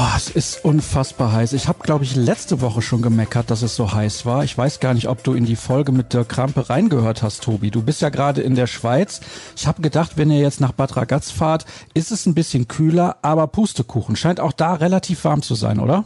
[0.00, 1.54] Oh, es ist unfassbar heiß.
[1.54, 4.44] Ich habe, glaube ich, letzte Woche schon gemeckert, dass es so heiß war.
[4.44, 7.72] Ich weiß gar nicht, ob du in die Folge mit der Krampe reingehört hast, Tobi.
[7.72, 9.20] Du bist ja gerade in der Schweiz.
[9.56, 11.64] Ich habe gedacht, wenn ihr jetzt nach Bad Ragaz fahrt,
[11.94, 14.14] ist es ein bisschen kühler, aber Pustekuchen.
[14.14, 16.04] Scheint auch da relativ warm zu sein, oder?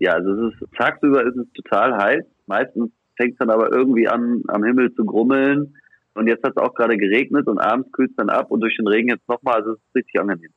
[0.00, 2.24] Ja, also es ist, tagsüber ist es total heiß.
[2.48, 5.76] Meistens fängt es dann aber irgendwie an, am Himmel zu grummeln.
[6.14, 8.76] Und jetzt hat es auch gerade geregnet und abends kühlt es dann ab und durch
[8.76, 9.60] den Regen jetzt nochmal.
[9.60, 10.50] Also es ist richtig angenehm.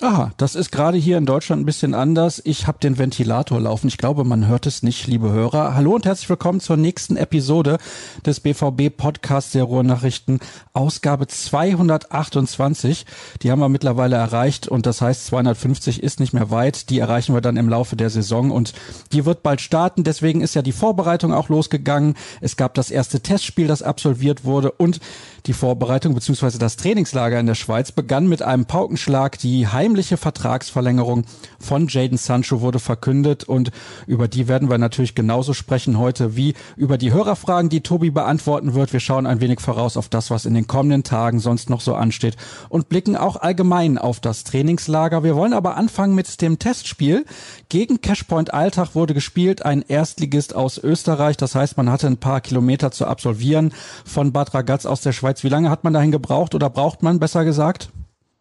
[0.00, 2.42] Aha, das ist gerade hier in Deutschland ein bisschen anders.
[2.44, 3.86] Ich habe den Ventilator laufen.
[3.86, 5.76] Ich glaube, man hört es nicht, liebe Hörer.
[5.76, 7.78] Hallo und herzlich willkommen zur nächsten Episode
[8.26, 10.40] des BVB Podcasts der Ruhrnachrichten,
[10.72, 13.06] Ausgabe 228.
[13.42, 16.90] Die haben wir mittlerweile erreicht und das heißt 250 ist nicht mehr weit.
[16.90, 18.72] Die erreichen wir dann im Laufe der Saison und
[19.12, 20.02] die wird bald starten.
[20.02, 22.14] Deswegen ist ja die Vorbereitung auch losgegangen.
[22.40, 24.98] Es gab das erste Testspiel, das absolviert wurde und
[25.46, 26.56] die Vorbereitung bzw.
[26.56, 29.38] das Trainingslager in der Schweiz begann mit einem Paukenschlag.
[29.38, 31.24] Die heimliche Vertragsverlängerung
[31.58, 33.70] von Jaden Sancho wurde verkündet und
[34.06, 38.72] über die werden wir natürlich genauso sprechen heute wie über die Hörerfragen, die Tobi beantworten
[38.72, 38.94] wird.
[38.94, 41.94] Wir schauen ein wenig voraus auf das, was in den kommenden Tagen sonst noch so
[41.94, 42.36] ansteht
[42.70, 45.24] und blicken auch allgemein auf das Trainingslager.
[45.24, 47.26] Wir wollen aber anfangen mit dem Testspiel.
[47.68, 51.36] Gegen Cashpoint Alltag wurde gespielt, ein Erstligist aus Österreich.
[51.36, 53.74] Das heißt, man hatte ein paar Kilometer zu absolvieren
[54.06, 55.44] von Bad Ragaz aus der Schweiz Schweiz.
[55.44, 57.90] Wie lange hat man dahin gebraucht oder braucht man, besser gesagt?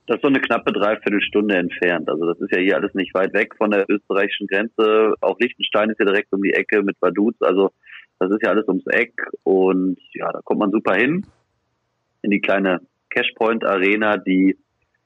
[0.08, 2.10] Das ist so eine knappe Dreiviertelstunde entfernt.
[2.10, 5.14] Also das ist ja hier alles nicht weit weg von der österreichischen Grenze.
[5.22, 7.36] Auch Liechtenstein ist ja direkt um die Ecke mit Vaduz.
[7.40, 7.72] Also
[8.20, 9.14] das ist ja alles ums Eck.
[9.44, 11.26] Und ja, da kommt man super hin
[12.22, 14.58] in die kleine Cashpoint Arena, die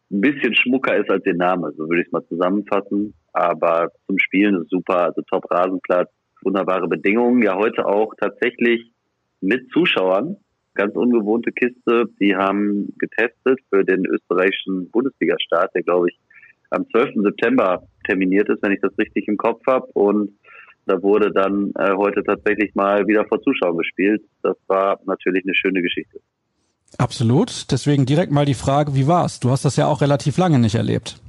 [0.10, 3.14] ein bisschen schmucker ist als ihr Name, so würde ich es mal zusammenfassen.
[3.34, 6.10] Aber zum Spielen ist super, also top Rasenplatz,
[6.44, 7.44] wunderbare Bedingungen.
[7.44, 8.92] Ja, heute auch tatsächlich
[9.42, 10.38] mit Zuschauern
[10.78, 12.06] ganz ungewohnte Kiste.
[12.22, 16.20] Die haben getestet für den österreichischen Bundesliga-Start, der glaube ich
[16.70, 17.24] am 12.
[17.24, 19.88] September terminiert ist, wenn ich das richtig im Kopf habe.
[19.94, 20.38] Und
[20.86, 24.24] da wurde dann äh, heute tatsächlich mal wieder vor Zuschauern gespielt.
[24.44, 26.20] Das war natürlich eine schöne Geschichte.
[26.98, 27.72] Absolut.
[27.72, 29.40] Deswegen direkt mal die Frage, wie war's?
[29.40, 31.20] Du hast das ja auch relativ lange nicht erlebt.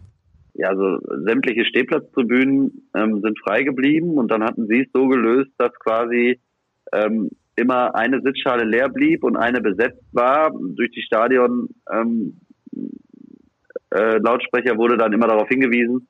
[0.55, 5.51] Ja, also sämtliche Stehplatztribünen ähm, sind frei geblieben und dann hatten sie es so gelöst,
[5.57, 6.41] dass quasi
[6.93, 10.51] ähm, immer eine Sitzschale leer blieb und eine besetzt war.
[10.51, 12.41] Durch die Stadion ähm,
[13.91, 16.09] äh, Lautsprecher wurde dann immer darauf hingewiesen,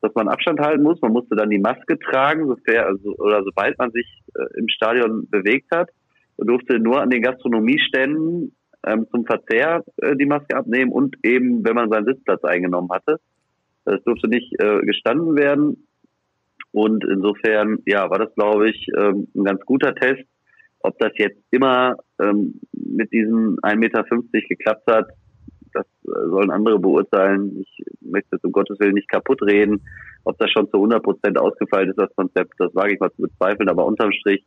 [0.00, 1.00] dass man Abstand halten muss.
[1.00, 5.28] Man musste dann die Maske tragen, sofern, also, oder sobald man sich äh, im Stadion
[5.30, 5.88] bewegt hat.
[6.36, 8.54] Man durfte nur an den Gastronomieständen
[8.86, 13.18] ähm, zum Verzehr äh, die Maske abnehmen und eben, wenn man seinen Sitzplatz eingenommen hatte.
[13.84, 15.86] Das durfte nicht äh, gestanden werden.
[16.72, 20.24] Und insofern, ja, war das, glaube ich, ähm, ein ganz guter Test.
[20.82, 24.04] Ob das jetzt immer ähm, mit diesen 1,50 Meter
[24.48, 25.08] geklappt hat,
[25.72, 27.60] das äh, sollen andere beurteilen.
[27.60, 29.80] Ich möchte es um Gottes Willen nicht kaputt reden.
[30.24, 33.22] Ob das schon zu 100 Prozent ausgefallen ist, das Konzept, das wage ich mal zu
[33.22, 33.68] bezweifeln.
[33.68, 34.44] Aber unterm Strich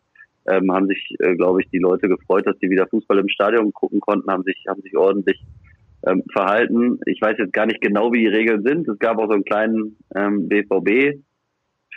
[0.48, 3.74] ähm, haben sich, äh, glaube ich, die Leute gefreut, dass sie wieder Fußball im Stadion
[3.74, 5.42] gucken konnten, haben sich, haben sich ordentlich
[6.06, 7.00] ähm, verhalten.
[7.06, 8.88] Ich weiß jetzt gar nicht genau, wie die Regeln sind.
[8.88, 11.20] Es gab auch so einen kleinen ähm, BVB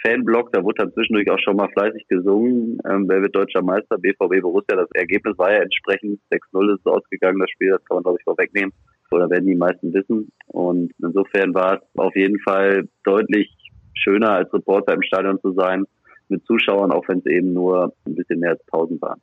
[0.03, 3.99] Fanblock, da wurde dann zwischendurch auch schon mal fleißig gesungen, ähm, wer wird deutscher Meister,
[3.99, 4.77] BVB Borussia.
[4.77, 8.25] Das Ergebnis war ja entsprechend 6-0 ist ausgegangen, das Spiel, das kann man glaube ich
[8.25, 8.73] vorwegnehmen.
[9.11, 10.31] Oder werden die meisten wissen.
[10.49, 13.49] Und insofern war es auf jeden Fall deutlich
[13.95, 15.85] schöner als Reporter im Stadion zu sein,
[16.29, 19.21] mit Zuschauern, auch wenn es eben nur ein bisschen mehr als 1000 waren.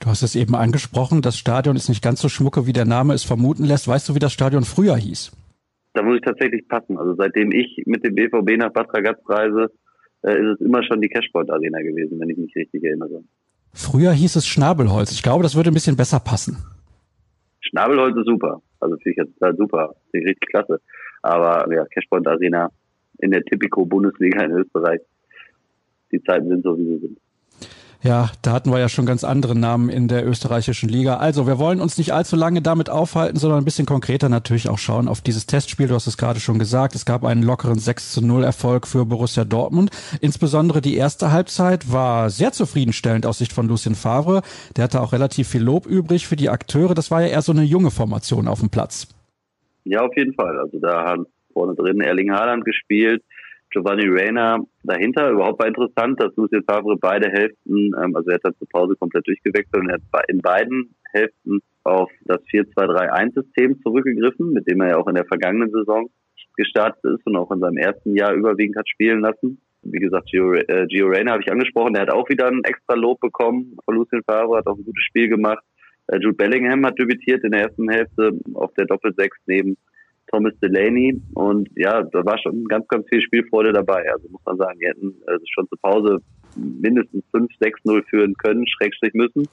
[0.00, 3.14] Du hast es eben angesprochen, das Stadion ist nicht ganz so schmucke, wie der Name
[3.14, 3.86] es vermuten lässt.
[3.86, 5.32] Weißt du, wie das Stadion früher hieß?
[5.94, 6.98] Da muss ich tatsächlich passen.
[6.98, 9.70] Also seitdem ich mit dem BVB nach Bad Ragaz reise,
[10.24, 13.22] äh, ist es immer schon die Cashpoint Arena gewesen, wenn ich mich richtig erinnere.
[13.72, 15.12] Früher hieß es Schnabelholz.
[15.12, 16.56] Ich glaube, das würde ein bisschen besser passen.
[17.60, 18.62] Schnabelholz ist super.
[18.80, 19.94] Also finde ich jetzt total super.
[20.10, 20.80] Finde ich richtig klasse.
[21.22, 22.70] Aber ja, Cashpoint Arena
[23.18, 25.00] in der Typico Bundesliga in Österreich.
[26.12, 27.18] Die Zeiten sind so, wie sie sind.
[28.04, 31.16] Ja, da hatten wir ja schon ganz andere Namen in der österreichischen Liga.
[31.16, 34.76] Also, wir wollen uns nicht allzu lange damit aufhalten, sondern ein bisschen konkreter natürlich auch
[34.76, 35.88] schauen auf dieses Testspiel.
[35.88, 36.94] Du hast es gerade schon gesagt.
[36.94, 39.90] Es gab einen lockeren 6 zu 0 Erfolg für Borussia Dortmund.
[40.20, 44.42] Insbesondere die erste Halbzeit war sehr zufriedenstellend aus Sicht von Lucien Favre.
[44.76, 46.94] Der hatte auch relativ viel Lob übrig für die Akteure.
[46.94, 49.08] Das war ja eher so eine junge Formation auf dem Platz.
[49.84, 50.58] Ja, auf jeden Fall.
[50.58, 51.24] Also da haben
[51.54, 53.22] vorne drin Erling Haaland gespielt.
[53.74, 55.30] Giovanni Reina dahinter.
[55.30, 59.26] Überhaupt war interessant, dass Lucien Favre beide Hälften, ähm, also er hat zur Pause komplett
[59.26, 64.96] durchgewechselt und er hat in beiden Hälften auf das 4-2-3-1-System zurückgegriffen, mit dem er ja
[64.96, 66.08] auch in der vergangenen Saison
[66.56, 69.60] gestartet ist und auch in seinem ersten Jahr überwiegend hat spielen lassen.
[69.82, 72.94] Wie gesagt, Gio, äh, Gio Reyna habe ich angesprochen, der hat auch wieder ein extra
[72.94, 75.62] Lob bekommen von Lucien Favre, hat auch ein gutes Spiel gemacht.
[76.06, 79.76] Äh, Jude Bellingham hat debütiert in der ersten Hälfte auf der Doppelsechs neben
[80.30, 84.04] Thomas Delaney und ja, da war schon ganz, ganz viel Spielfreude dabei.
[84.12, 86.18] Also muss man sagen, die hätten äh, schon zur Pause
[86.56, 89.48] mindestens 5-6-0 führen können, Schrägstrich müssen.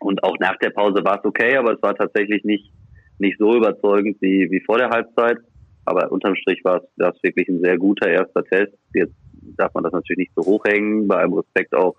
[0.00, 2.72] Und auch nach der Pause war es okay, aber es war tatsächlich nicht,
[3.18, 5.38] nicht so überzeugend wie, wie vor der Halbzeit.
[5.84, 8.72] Aber unterm Strich war es, war es wirklich ein sehr guter erster Test.
[8.94, 9.14] Jetzt
[9.56, 11.94] darf man das natürlich nicht so hochhängen, bei allem Respekt auch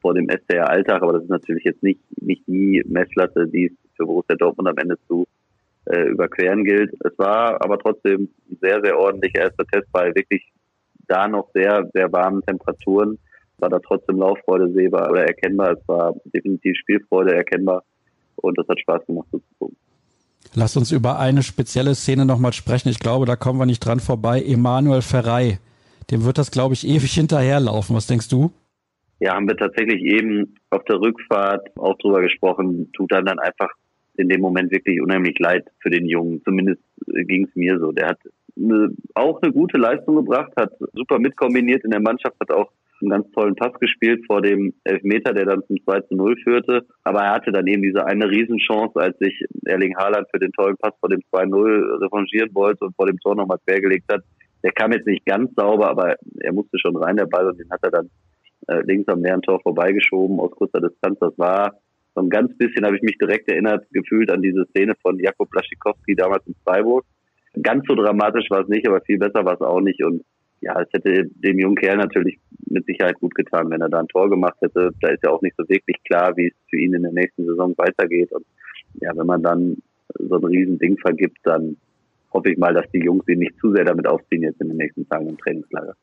[0.00, 3.72] vor dem SDR Alltag, aber das ist natürlich jetzt nicht, nicht die Messlatte, die es
[3.96, 5.26] für Borussia Dortmund am Ende zu
[5.86, 6.92] äh, überqueren gilt.
[7.04, 10.42] Es war aber trotzdem ein sehr, sehr ordentlicher erster Test bei wirklich
[11.08, 13.18] da noch sehr, sehr warmen Temperaturen.
[13.58, 15.72] War da trotzdem Lauffreude sehbar oder erkennbar.
[15.72, 17.84] Es war definitiv Spielfreude erkennbar
[18.36, 19.76] und das hat Spaß gemacht zuzugucken.
[20.54, 22.88] Lass uns über eine spezielle Szene nochmal sprechen.
[22.88, 24.42] Ich glaube, da kommen wir nicht dran vorbei.
[24.42, 25.58] Emanuel Ferrei.
[26.10, 27.96] Dem wird das, glaube ich, ewig hinterherlaufen.
[27.96, 28.52] Was denkst du?
[29.18, 32.90] Ja, haben wir tatsächlich eben auf der Rückfahrt auch drüber gesprochen.
[32.92, 33.70] Tut dann dann einfach
[34.18, 36.42] in dem Moment wirklich unheimlich leid für den Jungen.
[36.44, 37.92] Zumindest ging es mir so.
[37.92, 38.18] Der hat
[38.56, 42.70] eine, auch eine gute Leistung gebracht, hat super mitkombiniert in der Mannschaft, hat auch
[43.00, 46.86] einen ganz tollen Pass gespielt vor dem Elfmeter, der dann zum 2 zu 0 führte.
[47.04, 50.76] Aber er hatte dann eben diese eine Riesenchance, als sich Erling Haaland für den tollen
[50.78, 54.22] Pass vor dem 2-0 revanchieren wollte und vor dem Tor nochmal quergelegt hat.
[54.62, 57.70] Der kam jetzt nicht ganz sauber, aber er musste schon rein, der Ball, und den
[57.70, 58.10] hat er dann
[58.68, 61.18] äh, links am leeren Tor vorbeigeschoben aus kurzer Distanz.
[61.20, 61.74] Das war
[62.16, 65.54] so ein ganz bisschen, habe ich mich direkt erinnert, gefühlt an diese Szene von Jakob
[65.54, 67.04] Laschikowski damals in Freiburg.
[67.62, 70.02] Ganz so dramatisch war es nicht, aber viel besser war es auch nicht.
[70.02, 70.24] Und
[70.62, 72.38] ja, es hätte dem jungen Kerl natürlich
[72.70, 74.90] mit Sicherheit gut getan, wenn er da ein Tor gemacht hätte.
[75.00, 77.44] Da ist ja auch nicht so wirklich klar, wie es für ihn in der nächsten
[77.44, 78.32] Saison weitergeht.
[78.32, 78.46] Und
[79.00, 79.76] ja, wenn man dann
[80.18, 81.76] so ein Riesending vergibt, dann
[82.32, 84.78] hoffe ich mal, dass die Jungs ihn nicht zu sehr damit aufziehen jetzt in den
[84.78, 85.94] nächsten Tagen im Trainingslager.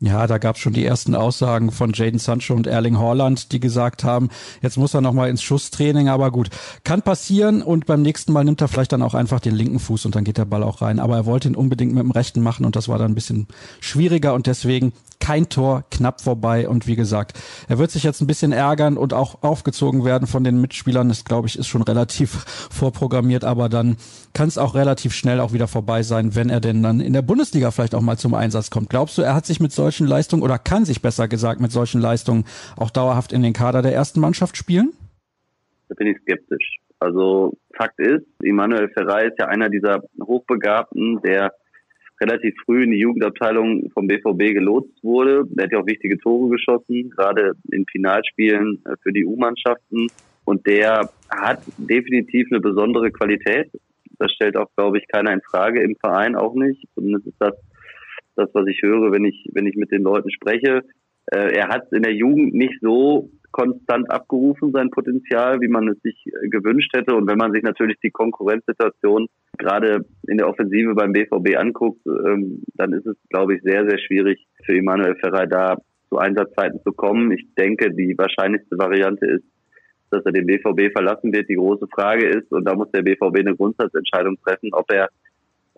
[0.00, 3.58] Ja, da gab es schon die ersten Aussagen von Jaden Sancho und Erling Haaland, die
[3.58, 4.28] gesagt haben,
[4.62, 6.50] jetzt muss er nochmal ins Schusstraining, aber gut,
[6.84, 10.06] kann passieren und beim nächsten Mal nimmt er vielleicht dann auch einfach den linken Fuß
[10.06, 11.00] und dann geht der Ball auch rein.
[11.00, 13.48] Aber er wollte ihn unbedingt mit dem rechten machen und das war dann ein bisschen
[13.80, 17.36] schwieriger und deswegen kein Tor, knapp vorbei und wie gesagt,
[17.66, 21.08] er wird sich jetzt ein bisschen ärgern und auch aufgezogen werden von den Mitspielern.
[21.08, 23.96] Das glaube ich ist schon relativ vorprogrammiert, aber dann
[24.32, 27.22] kann es auch relativ schnell auch wieder vorbei sein, wenn er denn dann in der
[27.22, 28.90] Bundesliga vielleicht auch mal zum Einsatz kommt.
[28.90, 32.00] Glaubst du, er hat sich mit solchen Leistungen oder kann sich besser gesagt mit solchen
[32.00, 32.44] Leistungen
[32.76, 34.92] auch dauerhaft in den Kader der ersten Mannschaft spielen?
[35.88, 36.78] Da bin ich skeptisch.
[37.00, 41.52] Also Fakt ist, Immanuel Ferrei ist ja einer dieser Hochbegabten, der
[42.20, 45.44] relativ früh in die Jugendabteilung vom BVB gelotst wurde.
[45.46, 50.08] Der hat ja auch wichtige Tore geschossen, gerade in Finalspielen äh, für die U-Mannschaften.
[50.44, 53.70] Und der hat definitiv eine besondere Qualität.
[54.18, 56.88] Das stellt auch, glaube ich, keiner in Frage, im Verein auch nicht.
[56.94, 57.54] Zumindest ist das
[58.38, 60.82] das, was ich höre, wenn ich, wenn ich mit den Leuten spreche.
[61.26, 66.00] Äh, er hat in der Jugend nicht so konstant abgerufen, sein Potenzial, wie man es
[66.02, 67.14] sich äh, gewünscht hätte.
[67.14, 69.26] Und wenn man sich natürlich die Konkurrenzsituation
[69.58, 73.98] gerade in der Offensive beim BVB anguckt, ähm, dann ist es, glaube ich, sehr, sehr
[73.98, 75.76] schwierig für Emanuel Ferrer da
[76.08, 77.32] zu Einsatzzeiten zu kommen.
[77.32, 79.44] Ich denke, die wahrscheinlichste Variante ist,
[80.10, 81.48] dass er den BVB verlassen wird.
[81.48, 85.08] Die große Frage ist, und da muss der BVB eine Grundsatzentscheidung treffen, ob er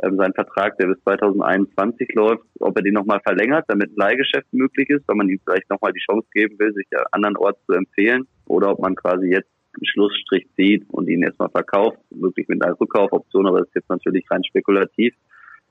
[0.03, 4.53] ähm, seinen Vertrag, der bis 2021 läuft, ob er den nochmal verlängert, damit ein Leihgeschäft
[4.53, 8.27] möglich ist, weil man ihm vielleicht nochmal die Chance geben will, sich andernorts zu empfehlen,
[8.47, 12.79] oder ob man quasi jetzt einen Schlussstrich zieht und ihn erstmal verkauft, wirklich mit einer
[12.81, 15.15] Rückkaufoption, aber das ist jetzt natürlich rein spekulativ.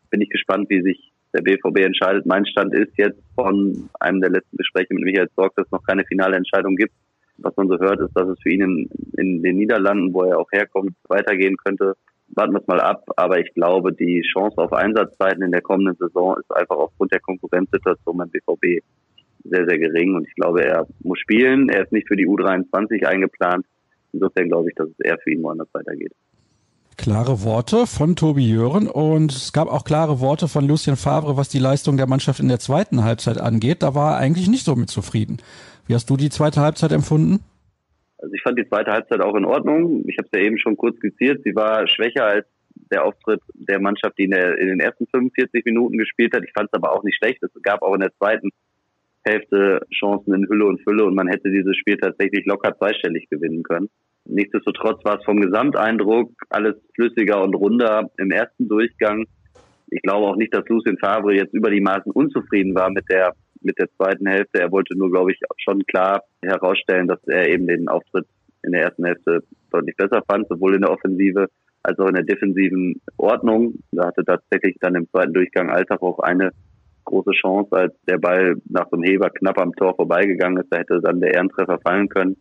[0.09, 2.25] Bin ich gespannt, wie sich der BVB entscheidet.
[2.25, 5.83] Mein Stand ist jetzt von einem der letzten Gespräche mit Michael Zorg, dass es noch
[5.83, 6.93] keine finale Entscheidung gibt.
[7.37, 10.39] Was man so hört, ist, dass es für ihn in, in den Niederlanden, wo er
[10.39, 11.95] auch herkommt, weitergehen könnte
[12.35, 13.03] warten wir es mal ab.
[13.15, 17.19] Aber ich glaube, die Chance auf Einsatzzeiten in der kommenden Saison ist einfach aufgrund der
[17.19, 18.83] Konkurrenzsituation beim BVB
[19.43, 20.15] sehr, sehr gering.
[20.15, 21.69] Und ich glaube, er muss spielen.
[21.69, 23.65] Er ist nicht für die U23 eingeplant.
[24.11, 26.13] Insofern glaube ich, dass es eher für ihn woanders weitergeht.
[26.97, 31.47] Klare Worte von Tobi Jören und es gab auch klare Worte von Lucien Favre, was
[31.47, 33.83] die Leistung der Mannschaft in der zweiten Halbzeit angeht.
[33.83, 35.37] Da war er eigentlich nicht so mit zufrieden.
[35.87, 37.39] Wie hast du die zweite Halbzeit empfunden?
[38.21, 40.03] Also ich fand die zweite Halbzeit auch in Ordnung.
[40.07, 41.41] Ich habe es ja eben schon kurz skizziert.
[41.43, 42.45] Sie war schwächer als
[42.91, 46.43] der Auftritt der Mannschaft, die in, der, in den ersten 45 Minuten gespielt hat.
[46.43, 47.41] Ich fand es aber auch nicht schlecht.
[47.41, 48.49] Es gab auch in der zweiten
[49.23, 53.63] Hälfte Chancen in Hülle und Fülle und man hätte dieses Spiel tatsächlich locker zweistellig gewinnen
[53.63, 53.89] können.
[54.25, 59.25] Nichtsdestotrotz war es vom Gesamteindruck alles flüssiger und runder im ersten Durchgang.
[59.91, 63.33] Ich glaube auch nicht, dass Lucien Favre jetzt über die Maßen unzufrieden war mit der
[63.61, 64.59] mit der zweiten Hälfte.
[64.59, 68.27] Er wollte nur, glaube ich, schon klar herausstellen, dass er eben den Auftritt
[68.63, 71.47] in der ersten Hälfte deutlich besser fand, sowohl in der Offensive
[71.83, 73.75] als auch in der defensiven Ordnung.
[73.91, 76.51] Da hatte tatsächlich dann im zweiten Durchgang Alltag auch eine
[77.05, 80.71] große Chance, als der Ball nach so einem Heber knapp am Tor vorbeigegangen ist.
[80.71, 82.37] Da hätte dann der Ehrentreffer fallen können.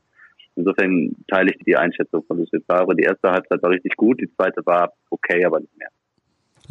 [0.57, 2.97] Insofern teile ich die Einschätzung von Lucien Favre.
[2.97, 5.89] Die erste Halbzeit war richtig gut, die zweite war okay, aber nicht mehr.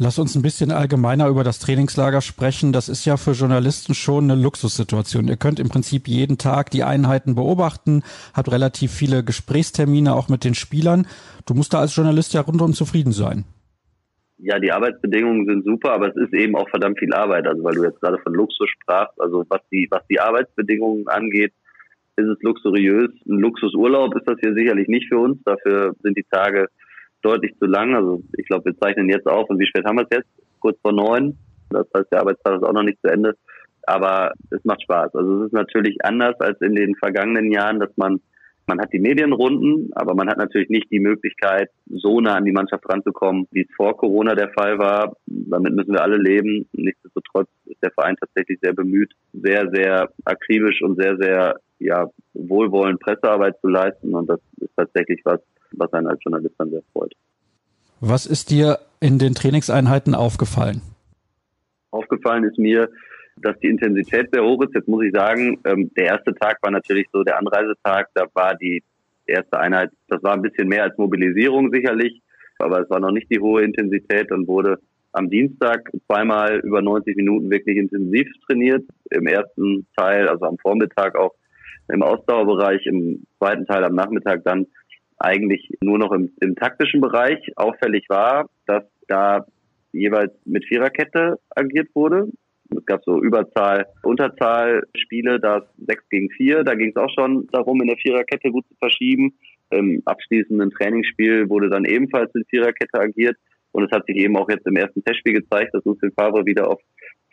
[0.00, 2.72] Lass uns ein bisschen allgemeiner über das Trainingslager sprechen.
[2.72, 5.26] Das ist ja für Journalisten schon eine Luxussituation.
[5.26, 10.44] Ihr könnt im Prinzip jeden Tag die Einheiten beobachten, habt relativ viele Gesprächstermine auch mit
[10.44, 11.08] den Spielern.
[11.46, 13.44] Du musst da als Journalist ja rundum zufrieden sein.
[14.38, 17.48] Ja, die Arbeitsbedingungen sind super, aber es ist eben auch verdammt viel Arbeit.
[17.48, 21.52] Also weil du jetzt gerade von Luxus sprachst, also was die, was die Arbeitsbedingungen angeht,
[22.14, 23.10] ist es luxuriös.
[23.26, 25.42] Ein Luxusurlaub ist das hier sicherlich nicht für uns.
[25.42, 26.68] Dafür sind die Tage
[27.22, 27.94] deutlich zu lang.
[27.94, 30.28] Also ich glaube, wir zeichnen jetzt auf und wie spät haben wir es jetzt?
[30.60, 31.36] Kurz vor neun.
[31.70, 33.36] Das heißt, der Arbeitstag ist auch noch nicht zu Ende.
[33.86, 35.14] Aber es macht Spaß.
[35.14, 38.20] Also es ist natürlich anders als in den vergangenen Jahren, dass man
[38.68, 42.52] man hat die Medienrunden, aber man hat natürlich nicht die Möglichkeit, so nah an die
[42.52, 45.16] Mannschaft ranzukommen, wie es vor Corona der Fall war.
[45.26, 46.68] Damit müssen wir alle leben.
[46.72, 53.00] Nichtsdestotrotz ist der Verein tatsächlich sehr bemüht, sehr, sehr akribisch und sehr, sehr ja, wohlwollend
[53.00, 54.14] Pressearbeit zu leisten.
[54.14, 55.40] Und das ist tatsächlich was,
[55.78, 57.12] was einen als Journalist dann sehr freut.
[58.00, 60.82] Was ist dir in den Trainingseinheiten aufgefallen?
[61.90, 62.88] Aufgefallen ist mir,
[63.42, 64.74] dass die Intensität sehr hoch ist.
[64.74, 68.08] Jetzt muss ich sagen, ähm, der erste Tag war natürlich so der Anreisetag.
[68.14, 68.82] Da war die
[69.26, 72.22] erste Einheit, das war ein bisschen mehr als Mobilisierung sicherlich,
[72.58, 74.30] aber es war noch nicht die hohe Intensität.
[74.30, 74.78] Dann wurde
[75.12, 78.84] am Dienstag zweimal über 90 Minuten wirklich intensiv trainiert.
[79.10, 81.34] Im ersten Teil, also am Vormittag auch
[81.88, 84.66] im Ausdauerbereich, im zweiten Teil am Nachmittag dann
[85.18, 87.38] eigentlich nur noch im, im taktischen Bereich.
[87.56, 89.46] Auffällig war, dass da
[89.92, 92.28] jeweils mit Viererkette agiert wurde.
[92.70, 96.64] Es gab so Überzahl, Unterzahl Spiele, das 6 gegen 4.
[96.64, 99.34] Da ging es auch schon darum, in der Viererkette gut zu verschieben.
[99.70, 103.36] Im abschließenden Trainingsspiel wurde dann ebenfalls in Viererkette agiert.
[103.72, 106.68] Und es hat sich eben auch jetzt im ersten Testspiel gezeigt, dass Lucien Favre wieder
[106.68, 106.80] auf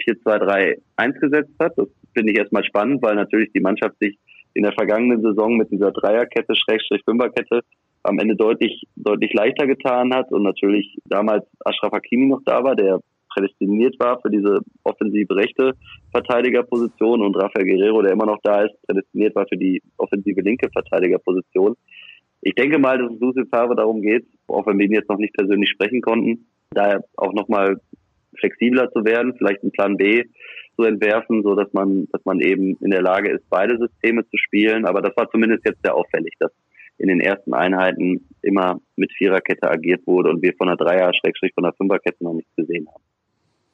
[0.05, 1.73] 4-2-3-1 gesetzt hat.
[1.77, 4.17] Das finde ich erstmal spannend, weil natürlich die Mannschaft sich
[4.55, 7.61] in der vergangenen Saison mit dieser Dreierkette, Schrägstrich Fünferkette
[8.03, 12.75] am Ende deutlich, deutlich leichter getan hat und natürlich damals Ashraf Hakimi noch da war,
[12.75, 15.73] der prädestiniert war für diese offensive rechte
[16.11, 20.69] Verteidigerposition und Rafael Guerrero, der immer noch da ist, prädestiniert war für die offensive linke
[20.71, 21.75] Verteidigerposition.
[22.41, 25.17] Ich denke mal, dass es Lucien Favre darum geht, auch wenn wir ihn jetzt noch
[25.17, 27.81] nicht persönlich sprechen konnten, da auch nochmal
[28.37, 30.23] flexibler zu werden, vielleicht einen Plan B
[30.75, 34.37] zu entwerfen, so dass man, dass man eben in der Lage ist, beide Systeme zu
[34.37, 34.85] spielen.
[34.85, 36.51] Aber das war zumindest jetzt sehr auffällig, dass
[36.97, 41.53] in den ersten Einheiten immer mit Viererkette agiert wurde und wir von der Dreier-, Schrägstrich
[41.53, 43.03] von der Fünferkette noch nichts gesehen haben.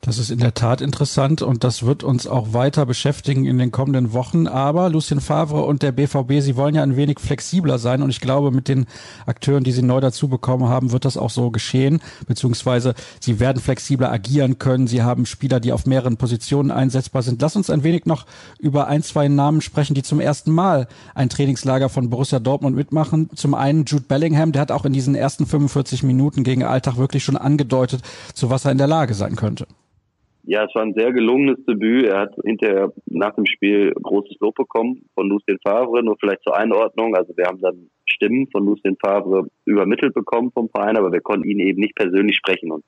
[0.03, 3.71] Das ist in der Tat interessant und das wird uns auch weiter beschäftigen in den
[3.71, 4.47] kommenden Wochen.
[4.47, 8.19] Aber Lucien Favre und der BVB, sie wollen ja ein wenig flexibler sein und ich
[8.19, 8.87] glaube, mit den
[9.27, 13.61] Akteuren, die sie neu dazu bekommen haben, wird das auch so geschehen, beziehungsweise sie werden
[13.61, 14.87] flexibler agieren können.
[14.87, 17.39] Sie haben Spieler, die auf mehreren Positionen einsetzbar sind.
[17.39, 18.25] Lass uns ein wenig noch
[18.57, 23.29] über ein, zwei Namen sprechen, die zum ersten Mal ein Trainingslager von Borussia Dortmund mitmachen.
[23.35, 27.23] Zum einen Jude Bellingham, der hat auch in diesen ersten 45 Minuten gegen Alltag wirklich
[27.23, 28.01] schon angedeutet,
[28.33, 29.67] zu was er in der Lage sein könnte.
[30.43, 32.05] Ja, es war ein sehr gelungenes Debüt.
[32.05, 36.03] Er hat hinterher nach dem Spiel großes Lob bekommen von Lucien Favre.
[36.03, 37.15] Nur vielleicht zur Einordnung.
[37.15, 41.47] Also wir haben dann Stimmen von Lucien Favre übermittelt bekommen vom Verein, aber wir konnten
[41.47, 42.83] ihn eben nicht persönlich sprechen und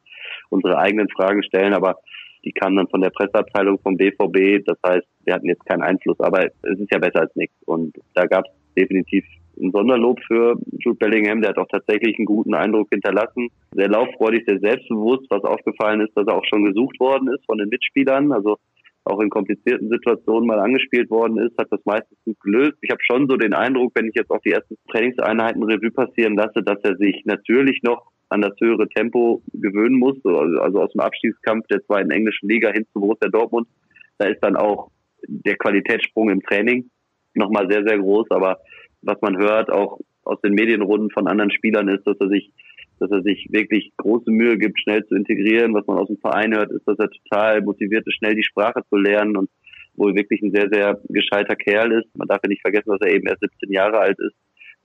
[0.50, 1.74] unsere eigenen Fragen stellen.
[1.74, 1.98] Aber
[2.44, 4.66] die kamen dann von der Presseabteilung vom BVB.
[4.66, 7.56] Das heißt, wir hatten jetzt keinen Einfluss, aber es ist ja besser als nichts.
[7.66, 9.26] Und da gab es definitiv
[9.60, 11.42] ein Sonderlob für Jude Bellingham.
[11.42, 13.50] Der hat auch tatsächlich einen guten Eindruck hinterlassen.
[13.72, 15.26] Sehr lauffreudig, sehr selbstbewusst.
[15.30, 18.32] Was aufgefallen ist, dass er auch schon gesucht worden ist von den Mitspielern.
[18.32, 18.58] Also
[19.06, 22.78] auch in komplizierten Situationen mal angespielt worden ist, hat das meistens gut gelöst.
[22.82, 26.36] Ich habe schon so den Eindruck, wenn ich jetzt auf die ersten Trainingseinheiten Revue passieren
[26.36, 30.16] lasse, dass er sich natürlich noch an das höhere Tempo gewöhnen muss.
[30.26, 33.68] Also aus dem Abstiegskampf der zweiten englischen Liga hin zu Borussia Dortmund.
[34.18, 34.90] Da ist dann auch
[35.28, 36.90] der Qualitätssprung im Training
[37.36, 38.32] nochmal sehr, sehr groß.
[38.32, 38.60] Aber
[39.04, 42.52] was man hört, auch aus den Medienrunden von anderen Spielern ist, dass er sich,
[43.00, 45.74] dass er sich wirklich große Mühe gibt, schnell zu integrieren.
[45.74, 48.82] Was man aus dem Verein hört, ist, dass er total motiviert ist, schnell die Sprache
[48.90, 49.50] zu lernen und
[49.96, 52.18] wohl wirklich ein sehr, sehr gescheiter Kerl ist.
[52.18, 54.36] Man darf ja nicht vergessen, dass er eben erst 17 Jahre alt ist.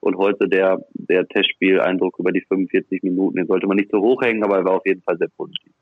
[0.01, 4.23] Und heute der, der Testspiel-Eindruck über die 45 Minuten, den sollte man nicht so hoch
[4.23, 5.73] hängen, aber er war auf jeden Fall sehr positiv.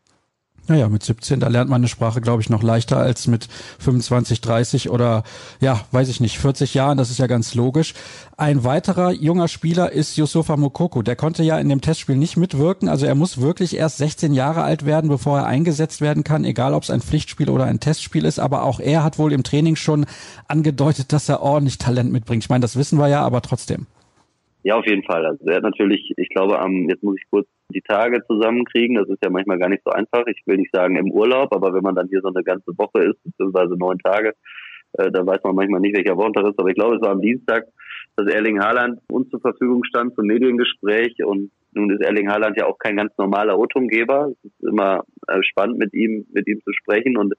[0.69, 4.41] Naja, mit 17, da lernt man eine Sprache, glaube ich, noch leichter als mit 25,
[4.41, 5.23] 30 oder
[5.61, 7.95] ja, weiß ich nicht, 40 Jahren, das ist ja ganz logisch.
[8.37, 11.03] Ein weiterer junger Spieler ist Yusufa Mokoko.
[11.03, 14.65] Der konnte ja in dem Testspiel nicht mitwirken, also er muss wirklich erst 16 Jahre
[14.65, 18.25] alt werden, bevor er eingesetzt werden kann, egal ob es ein Pflichtspiel oder ein Testspiel
[18.25, 20.05] ist, aber auch er hat wohl im Training schon
[20.49, 22.43] angedeutet, dass er ordentlich Talent mitbringt.
[22.43, 23.87] Ich meine, das wissen wir ja, aber trotzdem.
[24.67, 25.25] Ja, auf jeden Fall.
[25.25, 28.97] Also er hat natürlich, ich glaube, am, jetzt muss ich kurz die Tage zusammenkriegen.
[28.97, 30.27] Das ist ja manchmal gar nicht so einfach.
[30.27, 33.05] Ich will nicht sagen im Urlaub, aber wenn man dann hier so eine ganze Woche
[33.05, 34.35] ist, beziehungsweise neun Tage,
[34.95, 36.59] äh, dann weiß man manchmal nicht, welcher Wochentag ist.
[36.59, 37.67] Aber ich glaube, es war am Dienstag,
[38.17, 42.67] dass Erling Haaland uns zur Verfügung stand zum Mediengespräch und nun ist Erling Haaland ja
[42.67, 44.33] auch kein ganz normaler O-Tongeber.
[44.33, 47.35] Es ist immer äh, spannend, mit ihm, mit ihm zu sprechen und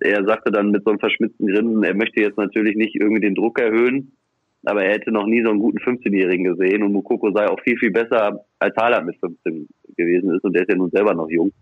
[0.00, 3.36] er sagte dann mit so einem verschmitzten Grinsen, er möchte jetzt natürlich nicht irgendwie den
[3.36, 4.16] Druck erhöhen,
[4.64, 7.78] aber er hätte noch nie so einen guten 15-Jährigen gesehen und Mukoko sei auch viel,
[7.78, 11.30] viel besser als Haaland mit 15 gewesen ist und der ist ja nun selber noch
[11.30, 11.52] jung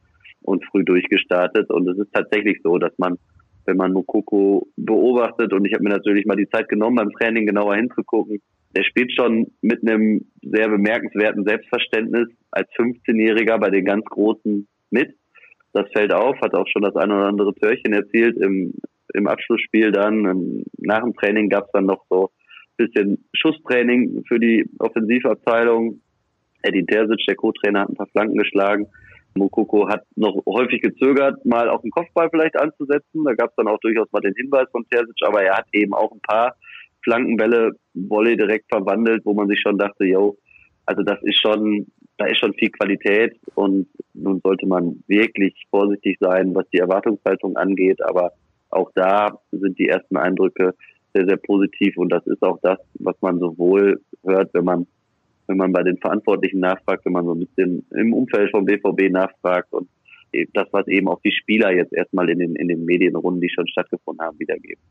[0.42, 3.18] und früh durchgestartet und es ist tatsächlich so, dass man
[3.66, 7.46] wenn man Mukoko beobachtet und ich habe mir natürlich mal die Zeit genommen, beim Training
[7.46, 8.40] genauer hinzugucken.
[8.74, 15.14] Der spielt schon mit einem sehr bemerkenswerten Selbstverständnis als 15-Jähriger bei den ganz Großen mit.
[15.72, 18.74] Das fällt auf, hat auch schon das eine oder andere Törchen erzielt im,
[19.14, 20.64] im Abschlussspiel dann.
[20.78, 22.41] Nach dem Training gab es dann noch so ein
[22.86, 26.00] bisschen Schusstraining für die Offensivabteilung.
[26.62, 28.86] Eddie Terzic, der Co-Trainer, hat ein paar Flanken geschlagen.
[29.34, 33.24] Mokoko hat noch häufig gezögert, mal auf den Kopfball vielleicht anzusetzen.
[33.24, 35.94] Da gab es dann auch durchaus mal den Hinweis von Terzic, aber er hat eben
[35.94, 36.54] auch ein paar
[37.02, 40.36] Flankenbälle Volley direkt verwandelt, wo man sich schon dachte, yo,
[40.86, 41.86] also das ist schon,
[42.18, 47.56] da ist schon viel Qualität und nun sollte man wirklich vorsichtig sein, was die Erwartungshaltung
[47.56, 48.32] angeht, aber
[48.70, 50.74] auch da sind die ersten Eindrücke
[51.14, 54.86] sehr, sehr positiv und das ist auch das, was man sowohl hört, wenn man
[55.48, 59.10] wenn man bei den Verantwortlichen nachfragt, wenn man so ein bisschen im Umfeld vom BVB
[59.10, 59.88] nachfragt und
[60.54, 63.68] das, was eben auch die Spieler jetzt erstmal in den, in den Medienrunden, die schon
[63.68, 64.82] stattgefunden haben, wiedergeben.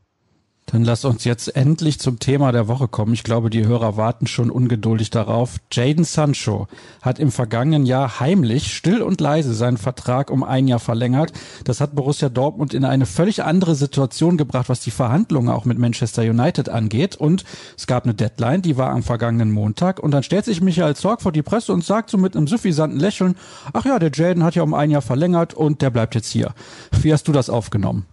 [0.72, 3.12] Dann lass uns jetzt endlich zum Thema der Woche kommen.
[3.12, 5.58] Ich glaube, die Hörer warten schon ungeduldig darauf.
[5.70, 6.66] Jaden Sancho
[7.02, 11.34] hat im vergangenen Jahr heimlich, still und leise seinen Vertrag um ein Jahr verlängert.
[11.64, 15.78] Das hat Borussia Dortmund in eine völlig andere Situation gebracht, was die Verhandlungen auch mit
[15.78, 17.16] Manchester United angeht.
[17.16, 17.44] Und
[17.76, 20.00] es gab eine Deadline, die war am vergangenen Montag.
[20.00, 22.98] Und dann stellt sich Michael Zorg vor die Presse und sagt so mit einem suffisanten
[22.98, 23.34] Lächeln,
[23.74, 26.54] ach ja, der Jaden hat ja um ein Jahr verlängert und der bleibt jetzt hier.
[27.02, 28.06] Wie hast du das aufgenommen?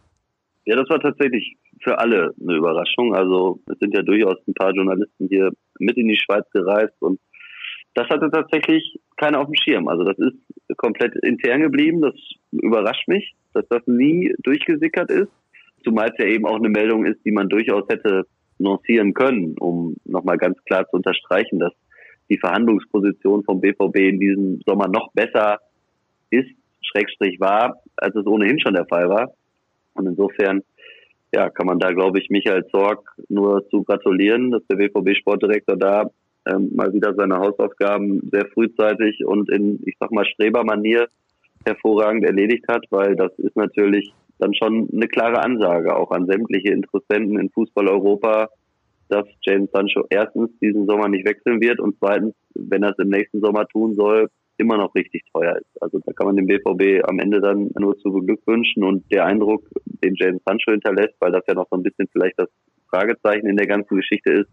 [0.66, 1.58] Ja, das war tatsächlich
[1.90, 3.16] für alle eine Überraschung.
[3.16, 7.20] Also es sind ja durchaus ein paar Journalisten hier mit in die Schweiz gereist und
[7.96, 9.88] das hatte tatsächlich keiner auf dem Schirm.
[9.88, 10.38] Also das ist
[10.78, 12.02] komplett intern geblieben.
[12.02, 12.14] Das
[12.52, 15.32] überrascht mich, dass das nie durchgesickert ist.
[15.84, 18.28] Zumal es ja eben auch eine Meldung ist, die man durchaus hätte
[18.60, 21.74] lancieren können, um nochmal ganz klar zu unterstreichen, dass
[22.30, 25.58] die Verhandlungsposition vom BVB in diesem Sommer noch besser
[26.30, 26.50] ist,
[26.82, 29.34] Schrägstrich war, als es ohnehin schon der Fall war.
[29.96, 30.62] Und insofern
[31.34, 36.10] ja, kann man da, glaube ich, Michael Zorg nur zu gratulieren, dass der WVB-Sportdirektor da
[36.46, 41.08] ähm, mal wieder seine Hausaufgaben sehr frühzeitig und in, ich sag mal, Strebermanier
[41.66, 46.72] hervorragend erledigt hat, weil das ist natürlich dann schon eine klare Ansage auch an sämtliche
[46.72, 48.50] Interessenten in Fußball Europa,
[49.10, 53.10] dass James Sancho erstens diesen Sommer nicht wechseln wird und zweitens, wenn er es im
[53.10, 55.82] nächsten Sommer tun soll, immer noch richtig teuer ist.
[55.82, 59.68] Also da kann man dem BVB am Ende dann nur zu beglückwünschen und der Eindruck,
[59.86, 62.50] den James Sancho hinterlässt, weil das ja noch so ein bisschen vielleicht das
[62.90, 64.50] Fragezeichen in der ganzen Geschichte ist,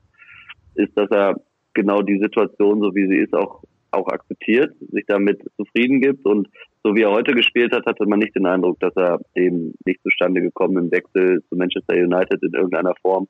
[0.75, 1.37] ist, dass er
[1.75, 6.49] genau die Situation, so wie sie ist, auch auch akzeptiert, sich damit zufrieden gibt und
[6.83, 10.03] so wie er heute gespielt hat, hatte man nicht den Eindruck, dass er dem nicht
[10.03, 13.27] zustande gekommenen Wechsel zu Manchester United in irgendeiner Form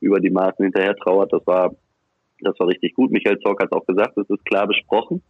[0.00, 1.32] über die Maßen hinterher trauert.
[1.32, 1.74] Das war
[2.40, 3.10] das war richtig gut.
[3.10, 5.22] Michael Zorc hat auch gesagt, es ist klar besprochen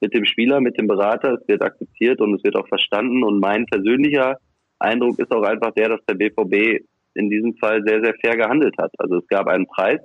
[0.00, 1.34] mit dem Spieler, mit dem Berater.
[1.34, 3.22] Es wird akzeptiert und es wird auch verstanden.
[3.24, 4.36] Und mein persönlicher
[4.78, 6.84] Eindruck ist auch einfach der, dass der BVB
[7.14, 8.92] in diesem Fall sehr, sehr fair gehandelt hat.
[8.98, 10.00] Also es gab einen Preis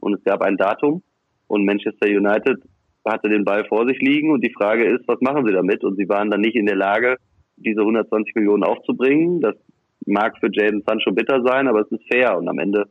[0.00, 1.02] und es gab ein Datum
[1.46, 2.58] und Manchester United
[3.06, 5.82] hatte den Ball vor sich liegen und die Frage ist, was machen sie damit?
[5.82, 7.16] Und sie waren dann nicht in der Lage,
[7.56, 9.40] diese 120 Millionen aufzubringen.
[9.40, 9.54] Das
[10.06, 12.84] mag für Jaden Sancho bitter sein, aber es ist fair und am Ende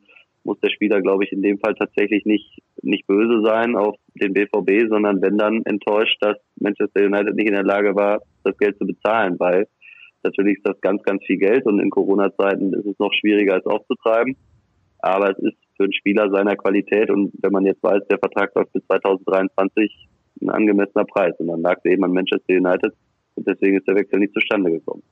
[0.43, 4.33] muss der Spieler, glaube ich, in dem Fall tatsächlich nicht, nicht böse sein auf den
[4.33, 8.77] BVB, sondern wenn dann enttäuscht, dass Manchester United nicht in der Lage war, das Geld
[8.77, 9.67] zu bezahlen, weil
[10.23, 13.65] natürlich ist das ganz, ganz viel Geld und in Corona-Zeiten ist es noch schwieriger, es
[13.65, 14.35] aufzutreiben.
[14.99, 18.53] Aber es ist für einen Spieler seiner Qualität und wenn man jetzt weiß, der Vertrag
[18.55, 20.07] läuft bis 2023,
[20.41, 21.33] ein angemessener Preis.
[21.39, 22.93] Und dann lag es eben an Manchester United
[23.35, 25.03] und deswegen ist der Wechsel nicht zustande gekommen.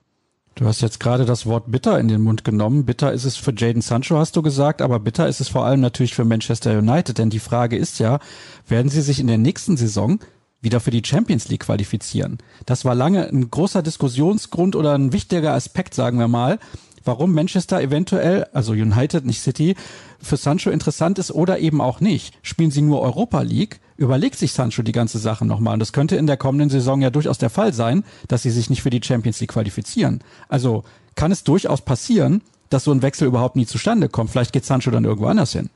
[0.56, 2.86] Du hast jetzt gerade das Wort bitter in den Mund genommen.
[2.86, 5.82] Bitter ist es für Jaden Sancho, hast du gesagt, aber bitter ist es vor allem
[5.82, 8.20] natürlich für Manchester United, denn die Frage ist ja,
[8.66, 10.18] werden sie sich in der nächsten Saison
[10.62, 12.38] wieder für die Champions League qualifizieren?
[12.66, 16.58] Das war lange ein großer Diskussionsgrund oder ein wichtiger Aspekt, sagen wir mal,
[17.06, 19.76] warum Manchester eventuell, also United, nicht City,
[20.20, 22.38] für Sancho interessant ist oder eben auch nicht.
[22.42, 25.74] Spielen sie nur Europa League, überlegt sich Sancho die ganze Sache nochmal.
[25.74, 28.70] Und das könnte in der kommenden Saison ja durchaus der Fall sein, dass sie sich
[28.70, 30.22] nicht für die Champions League qualifizieren.
[30.50, 30.84] Also
[31.16, 34.32] kann es durchaus passieren, dass so ein Wechsel überhaupt nie zustande kommt.
[34.32, 35.70] Vielleicht geht Sancho dann irgendwo anders hin.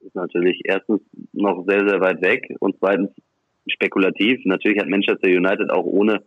[0.00, 1.00] ist natürlich erstens
[1.32, 3.10] noch sehr, sehr weit weg und zweitens
[3.68, 4.40] spekulativ.
[4.44, 6.22] Natürlich hat Manchester United auch ohne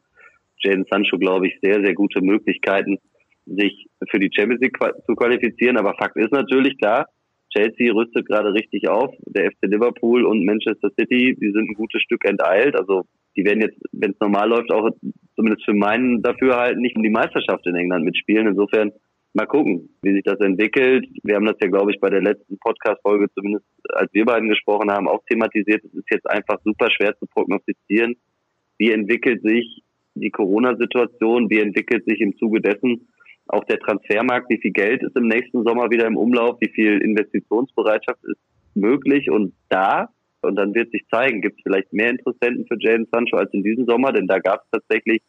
[0.60, 3.00] Jaden Sancho, glaube ich, sehr, sehr gute Möglichkeiten,
[3.46, 5.78] sich für die Champions League zu qualifizieren.
[5.78, 7.08] Aber Fakt ist natürlich klar,
[7.56, 9.14] Chelsea rüstet gerade richtig auf.
[9.26, 12.76] Der FC Liverpool und Manchester City, die sind ein gutes Stück enteilt.
[12.78, 14.90] Also die werden jetzt, wenn es normal läuft, auch
[15.36, 18.48] zumindest für meinen Dafürhalten nicht um die Meisterschaft in England mitspielen.
[18.48, 18.92] Insofern
[19.34, 21.06] mal gucken, wie sich das entwickelt.
[21.24, 24.92] Wir haben das ja, glaube ich, bei der letzten Podcast-Folge, zumindest als wir beiden gesprochen
[24.92, 25.84] haben, auch thematisiert.
[25.84, 28.16] Es ist jetzt einfach super schwer zu prognostizieren.
[28.78, 29.84] Wie entwickelt sich
[30.16, 31.50] die Corona-Situation?
[31.50, 33.08] Wie entwickelt sich im Zuge dessen
[33.48, 34.50] auch der Transfermarkt?
[34.50, 36.58] Wie viel Geld ist im nächsten Sommer wieder im Umlauf?
[36.60, 38.40] Wie viel Investitionsbereitschaft ist
[38.76, 40.10] möglich und da?
[40.42, 43.64] Und dann wird sich zeigen, gibt es vielleicht mehr Interessenten für Jadon Sancho als in
[43.64, 45.22] diesem Sommer, denn da gab es tatsächlich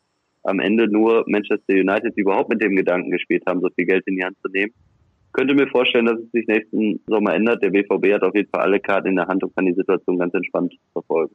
[0.42, 4.02] am Ende nur Manchester United, die überhaupt mit dem Gedanken gespielt haben, so viel Geld
[4.06, 4.72] in die Hand zu nehmen.
[5.32, 7.62] Könnte mir vorstellen, dass es sich nächsten Sommer ändert.
[7.62, 10.18] Der BVB hat auf jeden Fall alle Karten in der Hand und kann die Situation
[10.18, 11.34] ganz entspannt verfolgen.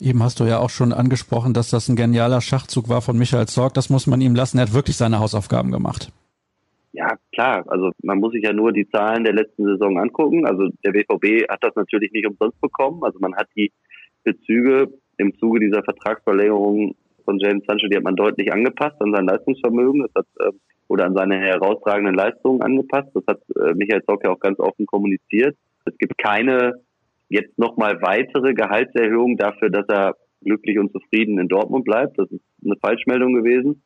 [0.00, 3.46] Eben hast du ja auch schon angesprochen, dass das ein genialer Schachzug war von Michael
[3.46, 3.74] Zorg.
[3.74, 4.58] Das muss man ihm lassen.
[4.58, 6.12] Er hat wirklich seine Hausaufgaben gemacht.
[6.92, 7.64] Ja, klar.
[7.68, 10.46] Also man muss sich ja nur die Zahlen der letzten Saison angucken.
[10.46, 13.02] Also der BVB hat das natürlich nicht umsonst bekommen.
[13.02, 13.72] Also man hat die
[14.24, 19.26] Bezüge im Zuge dieser Vertragsverlängerung von James Sancho, die hat man deutlich angepasst an sein
[19.26, 20.52] Leistungsvermögen das hat, äh,
[20.88, 23.10] oder an seine herausragenden Leistungen angepasst.
[23.14, 25.56] Das hat äh, Michael Zock ja auch ganz offen kommuniziert.
[25.84, 26.74] Es gibt keine
[27.28, 32.18] jetzt nochmal weitere Gehaltserhöhung dafür, dass er glücklich und zufrieden in Dortmund bleibt.
[32.18, 33.82] Das ist eine Falschmeldung gewesen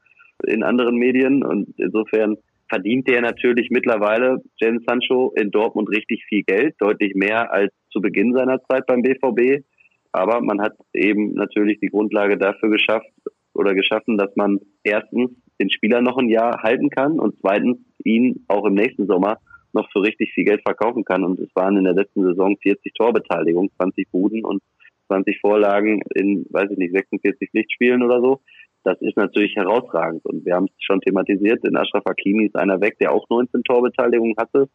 [0.47, 2.37] in anderen Medien und insofern
[2.69, 8.01] verdient der natürlich mittlerweile James Sancho in Dortmund richtig viel Geld, deutlich mehr als zu
[8.01, 9.65] Beginn seiner Zeit beim BVB.
[10.13, 13.11] Aber man hat eben natürlich die Grundlage dafür geschafft
[13.55, 18.45] oder geschaffen, dass man erstens den Spieler noch ein Jahr halten kann und zweitens ihn
[18.49, 19.39] auch im nächsten Sommer
[19.75, 21.25] noch für richtig viel Geld verkaufen kann.
[21.25, 24.63] Und es waren in der letzten Saison 40 Torbeteiligungen, 20 Buden und
[25.09, 28.41] 20 Vorlagen in, weiß ich nicht, 46 Lichtspielen oder so.
[28.85, 30.25] Das ist natürlich herausragend.
[30.25, 31.65] Und wir haben es schon thematisiert.
[31.65, 34.69] In Ashraf Hakimi ist einer weg, der auch 19 Torbeteiligungen hatte.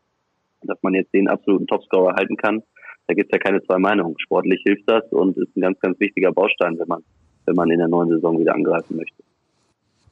[0.64, 2.64] Dass man jetzt den absoluten Topscorer halten kann,
[3.08, 4.16] da gibt es ja keine zwei Meinungen.
[4.20, 7.04] Sportlich hilft das und ist ein ganz, ganz wichtiger Baustein, wenn man,
[7.46, 9.24] wenn man in der neuen Saison wieder angreifen möchte.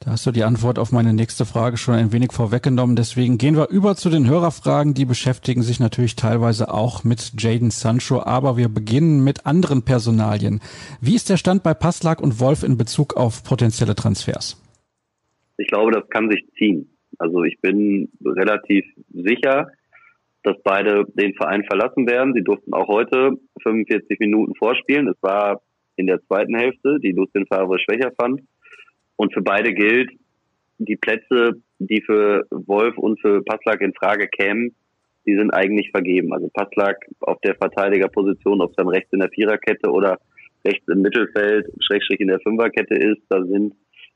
[0.06, 2.96] Da hast du die Antwort auf meine nächste Frage schon ein wenig vorweggenommen.
[2.96, 4.94] Deswegen gehen wir über zu den Hörerfragen.
[4.94, 10.62] Die beschäftigen sich natürlich teilweise auch mit Jaden Sancho, aber wir beginnen mit anderen Personalien.
[11.02, 14.62] Wie ist der Stand bei Passlag und Wolf in Bezug auf potenzielle Transfers?
[15.58, 16.88] Ich glaube, das kann sich ziehen.
[17.18, 19.72] Also ich bin relativ sicher,
[20.44, 22.36] dass beide den Verein verlassen werden.
[22.36, 25.08] Sie durften auch heute 45 Minuten vorspielen.
[25.08, 25.62] Es war
[25.96, 28.42] in der zweiten Hälfte, die Lucien Favre schwächer fand.
[29.16, 30.12] Und für beide gilt,
[30.78, 34.76] die Plätze, die für Wolf und für Passlack in Frage kämen,
[35.26, 36.34] die sind eigentlich vergeben.
[36.34, 40.20] Also Passlack auf der Verteidigerposition, ob es dann rechts in der Viererkette oder
[40.66, 43.74] rechts im Mittelfeld, Schrägstrich in der Fünferkette ist, da sind,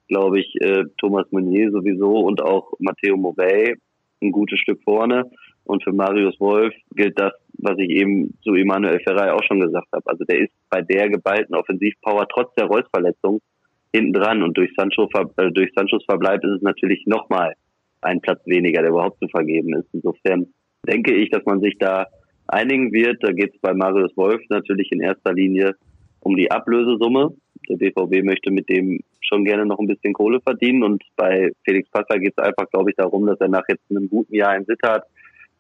[0.08, 3.76] glaube ich, äh, Thomas Meunier sowieso und auch Matteo Morey
[4.22, 5.30] ein gutes Stück vorne.
[5.64, 9.88] Und für Marius Wolf gilt das, was ich eben zu Emanuel Ferrei auch schon gesagt
[9.94, 10.04] habe.
[10.06, 13.40] Also der ist bei der geballten Offensivpower trotz der Reus-Verletzung
[13.94, 14.44] hinten dran.
[14.44, 17.54] Und durch, Sancho, äh, durch Sanchos Verbleib ist es natürlich nochmal
[18.02, 19.88] ein Platz weniger, der überhaupt zu vergeben ist.
[19.94, 20.48] Insofern
[20.88, 22.08] denke ich, dass man sich da
[22.48, 23.24] einigen wird.
[23.24, 25.76] Da geht es bei Marius Wolf natürlich in erster Linie
[26.22, 27.34] um die Ablösesumme.
[27.70, 30.84] Der BVB möchte mit dem schon gerne noch ein bisschen Kohle verdienen.
[30.84, 34.10] Und bei Felix Passer geht es einfach, glaube ich, darum, dass er nach jetzt einem
[34.10, 35.04] guten Jahr in Sittard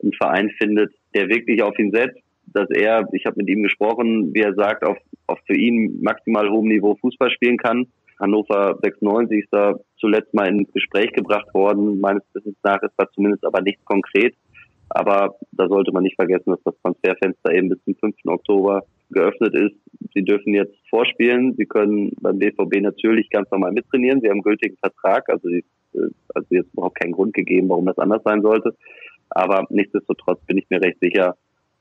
[0.01, 4.33] einen Verein findet, der wirklich auf ihn setzt, dass er, ich habe mit ihm gesprochen,
[4.33, 7.87] wie er sagt, auf, auf für ihn maximal hohem Niveau Fußball spielen kann.
[8.19, 11.99] Hannover 96 ist da zuletzt mal ins Gespräch gebracht worden.
[11.99, 14.35] Meines Wissens nach ist da zumindest aber nichts konkret.
[14.89, 18.15] Aber da sollte man nicht vergessen, dass das Transferfenster eben bis zum 5.
[18.25, 19.75] Oktober geöffnet ist.
[20.13, 21.55] Sie dürfen jetzt vorspielen.
[21.57, 24.19] Sie können beim BVB natürlich ganz normal mittrainieren.
[24.21, 25.29] Sie haben einen gültigen Vertrag.
[25.29, 25.47] Also,
[25.93, 28.75] also jetzt überhaupt keinen Grund gegeben, warum das anders sein sollte.
[29.29, 31.35] Aber nichtsdestotrotz bin ich mir recht sicher,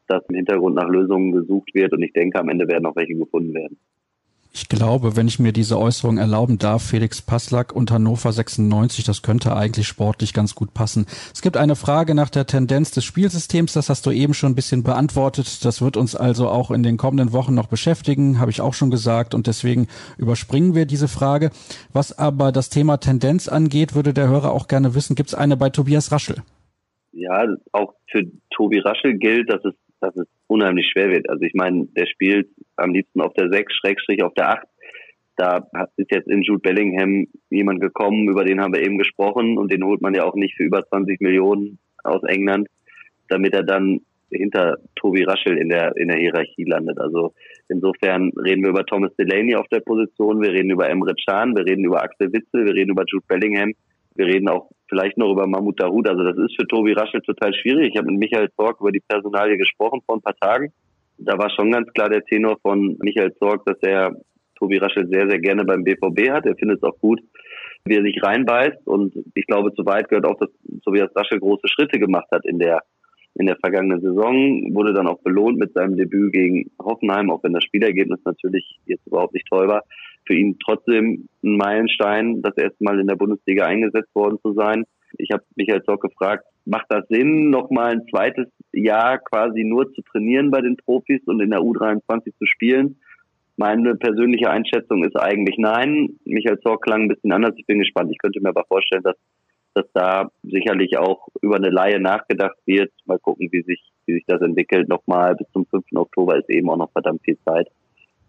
[0.07, 3.14] dass im Hintergrund nach Lösungen gesucht wird und ich denke, am Ende werden auch welche
[3.14, 3.79] gefunden werden.
[4.61, 9.23] Ich glaube, wenn ich mir diese Äußerung erlauben darf, Felix Passlack und Hannover 96, das
[9.23, 11.07] könnte eigentlich sportlich ganz gut passen.
[11.33, 14.55] Es gibt eine Frage nach der Tendenz des Spielsystems, das hast du eben schon ein
[14.57, 15.64] bisschen beantwortet.
[15.64, 18.90] Das wird uns also auch in den kommenden Wochen noch beschäftigen, habe ich auch schon
[18.90, 21.51] gesagt und deswegen überspringen wir diese Frage.
[21.92, 25.57] Was aber das Thema Tendenz angeht, würde der Hörer auch gerne wissen, gibt es eine
[25.57, 26.42] bei Tobias Raschel?
[27.18, 31.29] ja, auch für Tobi Raschel gilt, dass es, dass es unheimlich schwer wird.
[31.29, 34.67] Also ich meine, der spielt am liebsten auf der 6, Schrägstrich auf der 8.
[35.37, 39.71] Da ist jetzt in Jude Bellingham jemand gekommen, über den haben wir eben gesprochen und
[39.71, 42.69] den holt man ja auch nicht für über 20 Millionen aus England,
[43.29, 46.99] damit er dann hinter Tobi Raschel in der, in der Hierarchie landet.
[46.99, 47.35] Also
[47.69, 51.65] insofern reden wir über Thomas Delaney auf der Position, wir reden über Emre Can, wir
[51.65, 53.73] reden über Axel Witzel, wir reden über Jude Bellingham,
[54.17, 56.09] wir reden auch vielleicht noch über Mahmoud Dahoud.
[56.09, 57.90] Also das ist für Tobi Raschel total schwierig.
[57.92, 60.72] Ich habe mit Michael Zorg über die Personalie gesprochen vor ein paar Tagen.
[61.18, 64.16] Da war schon ganz klar der Tenor von Michael Zorg, dass er
[64.57, 66.46] Tobi Raschel sehr, sehr gerne beim BVB hat.
[66.46, 67.20] Er findet es auch gut,
[67.85, 68.87] wie er sich reinbeißt.
[68.87, 70.51] Und ich glaube, zu weit gehört auch, dass
[70.85, 72.83] Tobias Raschel große Schritte gemacht hat in der
[73.35, 77.53] in der vergangenen Saison, wurde dann auch belohnt mit seinem Debüt gegen Hoffenheim, auch wenn
[77.53, 79.85] das Spielergebnis natürlich jetzt überhaupt nicht toll war.
[80.29, 84.85] Für ihn trotzdem ein Meilenstein, das erste Mal in der Bundesliga eingesetzt worden zu sein.
[85.17, 89.91] Ich habe mich als auch gefragt, macht das Sinn, nochmal ein zweites Jahr quasi nur
[89.95, 93.01] zu trainieren bei den Profis und in der U23 zu spielen?
[93.57, 96.11] Meine persönliche Einschätzung ist eigentlich nein.
[96.27, 97.55] Michael Zorc klang ein bisschen anders.
[97.57, 98.12] Ich bin gespannt.
[98.12, 99.17] Ich könnte mir aber vorstellen, dass,
[99.73, 102.93] dass da sicherlich auch über eine Laie nachgedacht wird.
[103.07, 104.91] Mal gucken, wie sich, wie sich das entwickelt.
[104.91, 105.87] Nochmal bis zum 5.
[105.95, 107.69] Oktober ist eben auch noch verdammt viel Zeit.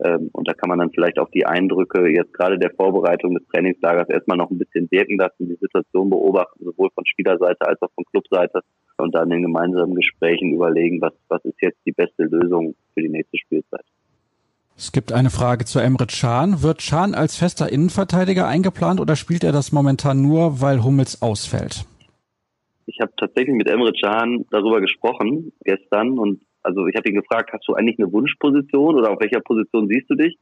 [0.03, 3.45] Ähm, und da kann man dann vielleicht auch die Eindrücke jetzt gerade der Vorbereitung des
[3.47, 7.91] Trainingslagers erstmal noch ein bisschen wirken lassen, die Situation beobachten, sowohl von Spielerseite als auch
[7.93, 8.61] von Clubseite
[8.97, 13.09] und dann in gemeinsamen Gesprächen überlegen, was, was ist jetzt die beste Lösung für die
[13.09, 13.83] nächste Spielzeit.
[14.77, 16.61] Es gibt eine Frage zu Emre Can.
[16.61, 21.85] Wird Can als fester Innenverteidiger eingeplant oder spielt er das momentan nur, weil Hummels ausfällt?
[22.89, 27.51] Ich habe tatsächlich mit Emre Can darüber gesprochen gestern und also ich habe ihn gefragt,
[27.53, 30.37] hast du eigentlich eine Wunschposition oder auf welcher Position siehst du dich?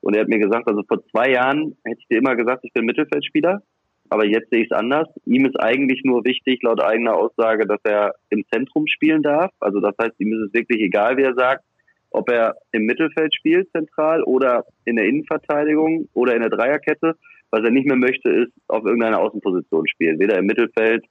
[0.00, 2.72] Und er hat mir gesagt, also vor zwei Jahren hätte ich dir immer gesagt, ich
[2.74, 3.62] bin Mittelfeldspieler,
[4.10, 5.08] aber jetzt sehe ich es anders.
[5.24, 9.50] Ihm ist eigentlich nur wichtig, laut eigener Aussage, dass er im Zentrum spielen darf.
[9.58, 11.64] Also das heißt, ihm ist es wirklich egal, wie er sagt
[12.10, 17.16] ob er im Mittelfeld spielt, zentral, oder in der Innenverteidigung oder in der Dreierkette.
[17.50, 20.18] Was er nicht mehr möchte, ist auf irgendeiner Außenposition spielen.
[20.18, 21.04] Weder im Mittelfeld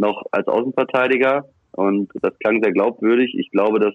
[0.00, 1.44] noch als Außenverteidiger.
[1.72, 3.34] Und das klang sehr glaubwürdig.
[3.38, 3.94] Ich glaube, dass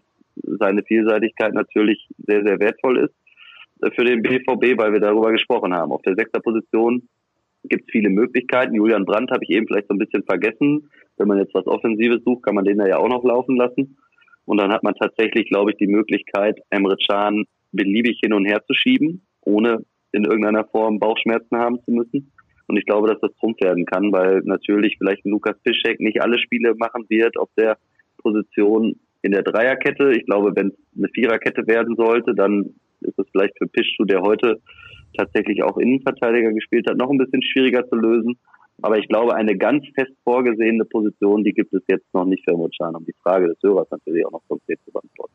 [0.59, 3.13] seine Vielseitigkeit natürlich sehr, sehr wertvoll ist
[3.95, 5.91] für den BVB, weil wir darüber gesprochen haben.
[5.91, 7.07] Auf der sechster Position
[7.63, 8.75] gibt es viele Möglichkeiten.
[8.75, 10.89] Julian Brandt habe ich eben vielleicht so ein bisschen vergessen.
[11.17, 13.97] Wenn man jetzt was Offensives sucht, kann man den da ja auch noch laufen lassen.
[14.45, 18.61] Und dann hat man tatsächlich, glaube ich, die Möglichkeit, Emre Can beliebig hin und her
[18.65, 22.31] zu schieben, ohne in irgendeiner Form Bauchschmerzen haben zu müssen.
[22.67, 26.39] Und ich glaube, dass das Trumpf werden kann, weil natürlich vielleicht Lukas Piszek nicht alle
[26.39, 27.78] Spiele machen wird auf der
[28.17, 30.12] Position in der Dreierkette.
[30.12, 34.21] Ich glaube, wenn es eine Viererkette werden sollte, dann ist es vielleicht für Piszczek, der
[34.21, 34.60] heute
[35.15, 38.38] tatsächlich auch Innenverteidiger gespielt hat, noch ein bisschen schwieriger zu lösen.
[38.82, 42.58] Aber ich glaube, eine ganz fest vorgesehene Position, die gibt es jetzt noch nicht für
[42.58, 45.34] Mutschan, um die Frage des Hörers natürlich auch noch konkret zu beantworten.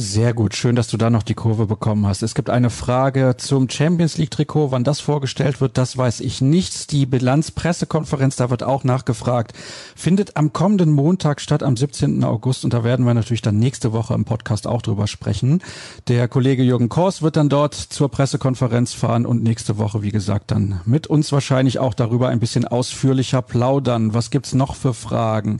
[0.00, 2.22] Sehr gut, schön, dass du da noch die Kurve bekommen hast.
[2.22, 6.40] Es gibt eine Frage zum Champions League Trikot, wann das vorgestellt wird, das weiß ich
[6.40, 6.92] nicht.
[6.92, 9.54] Die Bilanzpressekonferenz, da wird auch nachgefragt,
[9.96, 12.22] findet am kommenden Montag statt, am 17.
[12.22, 15.62] August und da werden wir natürlich dann nächste Woche im Podcast auch drüber sprechen.
[16.06, 20.52] Der Kollege Jürgen Kors wird dann dort zur Pressekonferenz fahren und nächste Woche, wie gesagt,
[20.52, 24.14] dann mit uns wahrscheinlich auch darüber ein bisschen ausführlicher plaudern.
[24.14, 25.58] Was gibt's noch für Fragen?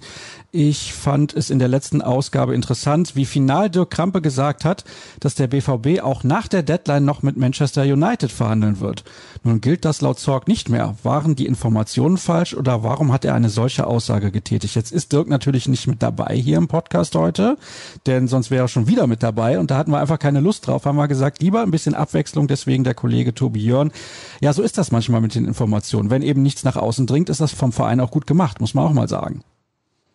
[0.50, 4.84] Ich fand es in der letzten Ausgabe interessant, wie final Dirk Krampe gesagt hat,
[5.20, 9.04] dass der BVB auch nach der Deadline noch mit Manchester United verhandeln wird.
[9.44, 10.96] Nun gilt das laut Zorg nicht mehr.
[11.02, 14.74] Waren die Informationen falsch oder warum hat er eine solche Aussage getätigt?
[14.74, 17.58] Jetzt ist Dirk natürlich nicht mit dabei hier im Podcast heute,
[18.06, 20.66] denn sonst wäre er schon wieder mit dabei und da hatten wir einfach keine Lust
[20.66, 20.86] drauf.
[20.86, 23.92] Haben wir gesagt, lieber ein bisschen Abwechslung, deswegen der Kollege Tobi Jörn.
[24.40, 26.08] Ja, so ist das manchmal mit den Informationen.
[26.08, 28.86] Wenn eben nichts nach außen dringt, ist das vom Verein auch gut gemacht, muss man
[28.86, 29.42] auch mal sagen.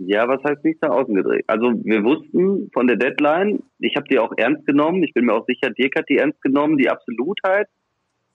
[0.05, 1.45] Ja, was heißt nicht nach außen gedreht?
[1.47, 5.33] Also wir wussten von der Deadline, ich habe die auch ernst genommen, ich bin mir
[5.33, 7.67] auch sicher, Dirk hat die ernst genommen, die Absolutheit,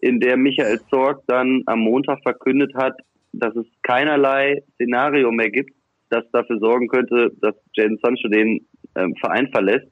[0.01, 2.95] in der Michael Zorg dann am Montag verkündet hat,
[3.33, 5.73] dass es keinerlei Szenario mehr gibt,
[6.11, 9.89] das dafür sorgen könnte, dass Jaden Sancho den ähm, Verein verlässt.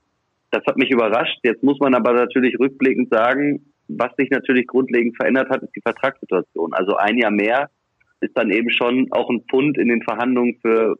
[0.50, 1.38] Das hat mich überrascht.
[1.42, 5.82] Jetzt muss man aber natürlich rückblickend sagen, was sich natürlich grundlegend verändert hat, ist die
[5.82, 6.72] Vertragssituation.
[6.72, 7.68] Also ein Jahr mehr
[8.20, 10.96] ist dann eben schon auch ein Pfund in den Verhandlungen für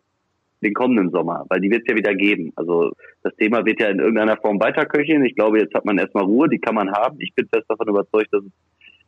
[0.62, 2.52] den kommenden Sommer, weil die wird es ja wieder geben.
[2.56, 2.92] Also
[3.22, 5.24] das Thema wird ja in irgendeiner Form weiterköcheln.
[5.24, 7.20] Ich glaube, jetzt hat man erstmal Ruhe, die kann man haben.
[7.20, 8.52] Ich bin fest davon überzeugt, dass es,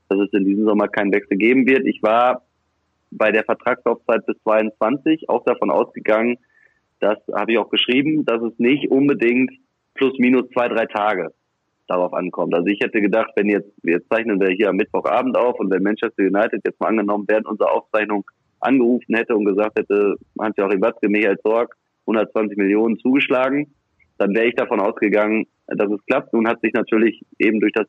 [0.09, 1.87] dass es in diesem Sommer keinen Wechsel geben wird.
[1.87, 2.43] Ich war
[3.11, 6.37] bei der Vertragslaufzeit bis 22 auch davon ausgegangen,
[7.01, 9.53] das habe ich auch geschrieben, dass es nicht unbedingt
[9.95, 11.33] plus minus zwei, drei Tage
[11.87, 12.55] darauf ankommt.
[12.55, 15.83] Also ich hätte gedacht, wenn jetzt, jetzt zeichnen wir hier am Mittwochabend auf und wenn
[15.83, 18.25] Manchester United jetzt mal angenommen werden, unsere Aufzeichnung
[18.61, 21.75] angerufen hätte und gesagt hätte, Hans-Joachim Watzke, Michael Zorg,
[22.07, 23.75] 120 Millionen zugeschlagen,
[24.19, 26.33] dann wäre ich davon ausgegangen, dass es klappt.
[26.33, 27.87] Nun hat sich natürlich eben durch das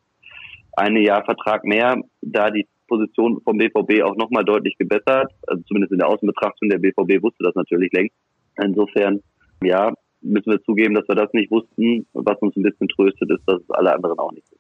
[0.74, 5.32] eine Jahr Vertrag mehr da die Position vom BVB auch nochmal deutlich gebessert.
[5.48, 8.16] Also zumindest in der Außenbetrachtung der BVB wusste das natürlich längst.
[8.62, 9.22] Insofern,
[9.64, 12.06] ja, müssen wir zugeben, dass wir das nicht wussten.
[12.14, 14.59] Was uns ein bisschen tröstet, ist, dass es alle anderen auch nicht wissen.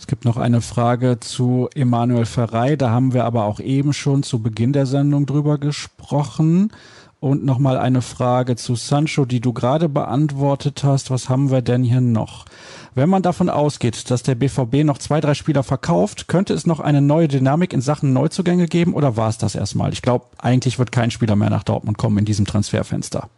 [0.00, 2.74] Es gibt noch eine Frage zu Emanuel Ferrei.
[2.74, 6.72] Da haben wir aber auch eben schon zu Beginn der Sendung drüber gesprochen.
[7.20, 11.10] Und nochmal eine Frage zu Sancho, die du gerade beantwortet hast.
[11.10, 12.46] Was haben wir denn hier noch?
[12.94, 16.80] Wenn man davon ausgeht, dass der BVB noch zwei, drei Spieler verkauft, könnte es noch
[16.80, 19.92] eine neue Dynamik in Sachen Neuzugänge geben oder war es das erstmal?
[19.92, 23.28] Ich glaube, eigentlich wird kein Spieler mehr nach Dortmund kommen in diesem Transferfenster.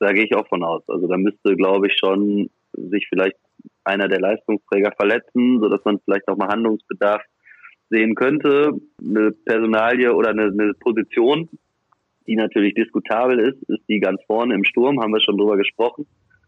[0.00, 0.82] Da gehe ich auch von aus.
[0.88, 3.36] Also da müsste, glaube ich, schon sich vielleicht
[3.84, 7.22] einer der Leistungsträger verletzen, so dass man vielleicht auch mal Handlungsbedarf
[7.90, 8.72] sehen könnte.
[9.00, 11.48] Eine Personalie oder eine, eine Position,
[12.26, 16.06] die natürlich diskutabel ist, ist die ganz vorne im Sturm, haben wir schon drüber gesprochen.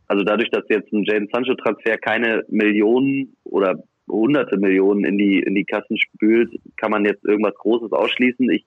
[0.09, 5.41] Also dadurch, dass jetzt ein James Sancho Transfer keine Millionen oder hunderte Millionen in die,
[5.41, 8.49] in die Kassen spült, kann man jetzt irgendwas Großes ausschließen.
[8.51, 8.65] Ich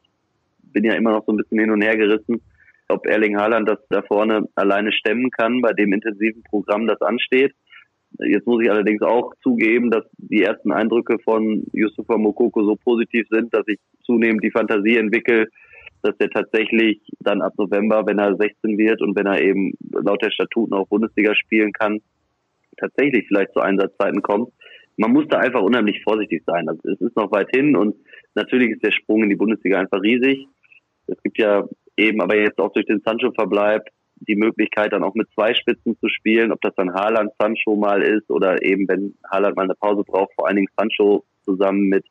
[0.62, 2.42] bin ja immer noch so ein bisschen hin und her gerissen,
[2.90, 7.54] ob Erling Haaland das da vorne alleine stemmen kann bei dem intensiven Programm, das ansteht.
[8.18, 13.28] Jetzt muss ich allerdings auch zugeben, dass die ersten Eindrücke von Yusufa Mokoko so positiv
[13.30, 15.48] sind, dass ich zunehmend die Fantasie entwickle,
[16.02, 20.22] dass er tatsächlich dann ab November, wenn er 16 wird und wenn er eben laut
[20.22, 22.02] der Statuten auch Bundesliga spielen kann,
[22.78, 24.52] tatsächlich vielleicht zu Einsatzzeiten kommt.
[24.98, 26.68] Man muss da einfach unheimlich vorsichtig sein.
[26.68, 27.96] Also es ist noch weit hin und
[28.36, 30.48] natürlich ist der Sprung in die Bundesliga einfach riesig.
[31.08, 31.68] Es gibt ja
[31.98, 33.84] eben aber jetzt auch durch den Sancho-Verbleib
[34.28, 38.02] die Möglichkeit, dann auch mit zwei Spitzen zu spielen, ob das dann Haaland Sancho mal
[38.02, 42.06] ist oder eben, wenn Haaland mal eine Pause braucht, vor allen Dingen Sancho zusammen mit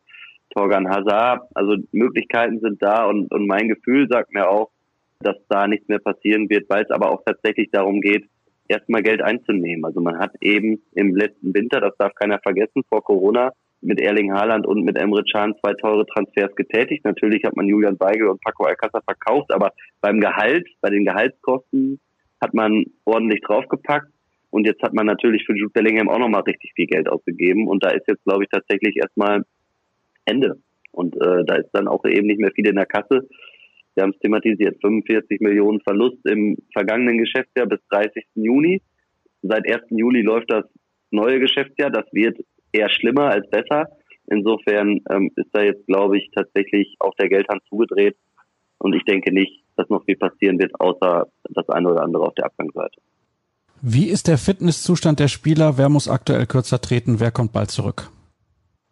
[0.51, 1.43] Torgan Hazard.
[1.55, 4.71] Also Möglichkeiten sind da und, und mein Gefühl sagt mir auch,
[5.21, 8.29] dass da nichts mehr passieren wird, weil es aber auch tatsächlich darum geht,
[8.69, 9.85] erstmal Geld einzunehmen.
[9.85, 14.33] Also man hat eben im letzten Winter, das darf keiner vergessen, vor Corona mit Erling
[14.33, 17.05] Haaland und mit Emre Can zwei teure Transfers getätigt.
[17.05, 22.01] Natürlich hat man Julian Weigel und Paco Alcázar verkauft, aber beim Gehalt, bei den Gehaltskosten
[22.41, 24.13] hat man ordentlich draufgepackt.
[24.51, 27.69] Und jetzt hat man natürlich für Jude Bellingham auch nochmal richtig viel Geld ausgegeben.
[27.69, 29.45] Und da ist jetzt, glaube ich, tatsächlich erstmal
[30.25, 30.59] Ende.
[30.91, 33.29] Und äh, da ist dann auch eben nicht mehr viel in der Kasse.
[33.95, 38.25] Wir haben es thematisiert, 45 Millionen Verlust im vergangenen Geschäftsjahr bis 30.
[38.35, 38.81] Juni.
[39.43, 39.85] Seit 1.
[39.91, 40.65] Juli läuft das
[41.11, 41.91] neue Geschäftsjahr.
[41.91, 42.39] Das wird
[42.73, 43.89] eher schlimmer als besser.
[44.27, 48.17] Insofern ähm, ist da jetzt, glaube ich, tatsächlich auch der Geldhand zugedreht.
[48.79, 52.35] Und ich denke nicht, dass noch viel passieren wird, außer das eine oder andere auf
[52.35, 53.01] der Abgangsseite.
[53.81, 55.79] Wie ist der Fitnesszustand der Spieler?
[55.79, 57.21] Wer muss aktuell kürzer treten?
[57.21, 58.11] Wer kommt bald zurück?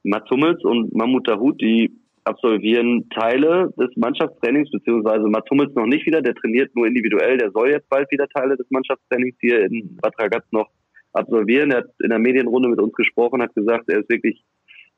[0.04, 1.90] Mats Hummels und Mahmoud Dahoud, die
[2.22, 7.50] absolvieren Teile des Mannschaftstrainings, beziehungsweise Mats Hummels noch nicht wieder, der trainiert nur individuell, der
[7.50, 10.68] soll jetzt bald wieder Teile des Mannschaftstrainings hier in Bad Ragaz noch
[11.16, 11.70] absolvieren.
[11.70, 14.42] Er hat in der Medienrunde mit uns gesprochen, hat gesagt, er ist wirklich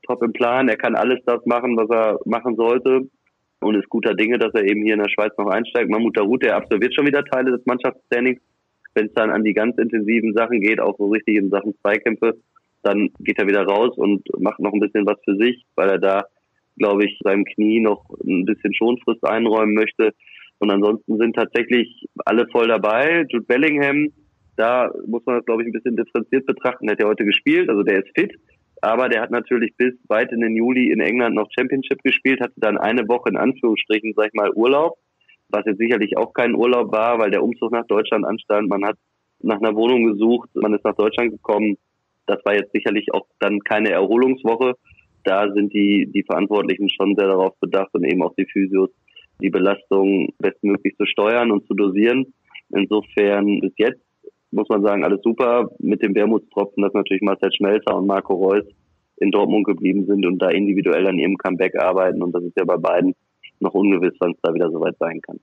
[0.06, 3.08] top im Plan, er kann alles das machen, was er machen sollte
[3.60, 5.90] und ist guter Dinge, dass er eben hier in der Schweiz noch einsteigt.
[5.90, 8.40] Mahmoud Dahoud, der absolviert schon wieder Teile des Mannschaftstrainings.
[8.94, 12.38] Wenn es dann an die ganz intensiven Sachen geht, auch so richtig in Sachen Zweikämpfe,
[12.82, 15.98] dann geht er wieder raus und macht noch ein bisschen was für sich, weil er
[15.98, 16.24] da,
[16.76, 20.14] glaube ich, seinem Knie noch ein bisschen Schonfrist einräumen möchte.
[20.58, 23.24] Und ansonsten sind tatsächlich alle voll dabei.
[23.28, 24.08] Jude Bellingham,
[24.58, 26.86] da muss man das, glaube ich, ein bisschen differenziert betrachten.
[26.86, 28.32] Der hat ja heute gespielt, also der ist fit.
[28.82, 32.54] Aber der hat natürlich bis weit in den Juli in England noch Championship gespielt, hatte
[32.56, 34.98] dann eine Woche in Anführungsstrichen, sag ich mal, Urlaub,
[35.48, 38.68] was jetzt sicherlich auch kein Urlaub war, weil der Umzug nach Deutschland anstand.
[38.68, 38.96] Man hat
[39.40, 41.76] nach einer Wohnung gesucht, man ist nach Deutschland gekommen.
[42.26, 44.74] Das war jetzt sicherlich auch dann keine Erholungswoche.
[45.24, 48.90] Da sind die, die Verantwortlichen schon sehr darauf bedacht und eben auch die Physios,
[49.40, 52.32] die Belastung bestmöglich zu steuern und zu dosieren.
[52.70, 54.07] Insofern bis jetzt
[54.50, 55.70] muss man sagen, alles super.
[55.78, 58.64] Mit dem Wermutstropfen, dass natürlich Marcel Schmelzer und Marco Reus
[59.16, 62.22] in Dortmund geblieben sind und da individuell an ihrem Comeback arbeiten.
[62.22, 63.14] Und das ist ja bei beiden
[63.60, 65.38] noch ungewiss, wann es da wieder soweit sein kann.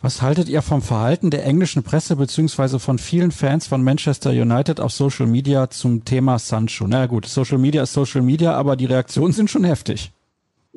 [0.00, 4.78] Was haltet ihr vom Verhalten der englischen Presse beziehungsweise von vielen Fans von Manchester United
[4.80, 6.86] auf Social Media zum Thema Sancho?
[6.86, 10.12] Na gut, Social Media ist Social Media, aber die Reaktionen sind schon heftig.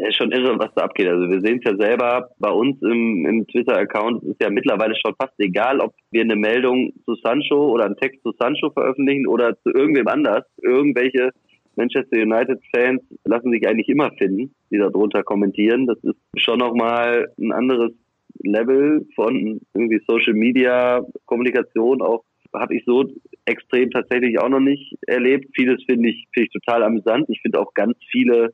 [0.01, 1.07] Ja, schon irre, was da abgeht.
[1.07, 4.23] Also wir sehen es ja selber bei uns im, im Twitter-Account.
[4.23, 7.97] Es ist ja mittlerweile schon fast egal, ob wir eine Meldung zu Sancho oder einen
[7.97, 10.43] Text zu Sancho veröffentlichen oder zu irgendwem anders.
[10.63, 11.29] Irgendwelche
[11.75, 15.85] Manchester United-Fans lassen sich eigentlich immer finden, die da drunter kommentieren.
[15.85, 17.91] Das ist schon nochmal ein anderes
[18.39, 22.23] Level von irgendwie Social Media Kommunikation auch
[22.53, 23.05] habe ich so
[23.45, 25.45] extrem tatsächlich auch noch nicht erlebt.
[25.55, 27.29] Vieles finde ich, finde ich total amüsant.
[27.29, 28.53] Ich finde auch ganz viele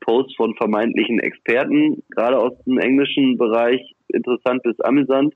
[0.00, 5.34] Posts von vermeintlichen Experten, gerade aus dem englischen Bereich, interessant bis amüsant.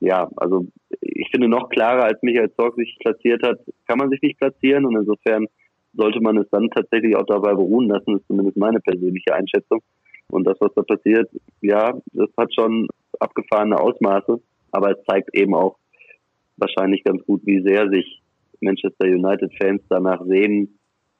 [0.00, 0.66] Ja, also
[1.00, 4.84] ich finde noch klarer, als Michael Zorg sich platziert hat, kann man sich nicht platzieren
[4.84, 5.46] und insofern
[5.94, 9.80] sollte man es dann tatsächlich auch dabei beruhen lassen, ist zumindest meine persönliche Einschätzung.
[10.30, 12.88] Und das, was da passiert, ja, das hat schon
[13.20, 15.76] abgefahrene Ausmaße, aber es zeigt eben auch,
[16.56, 18.22] wahrscheinlich ganz gut, wie sehr sich
[18.60, 20.78] Manchester United-Fans danach sehen,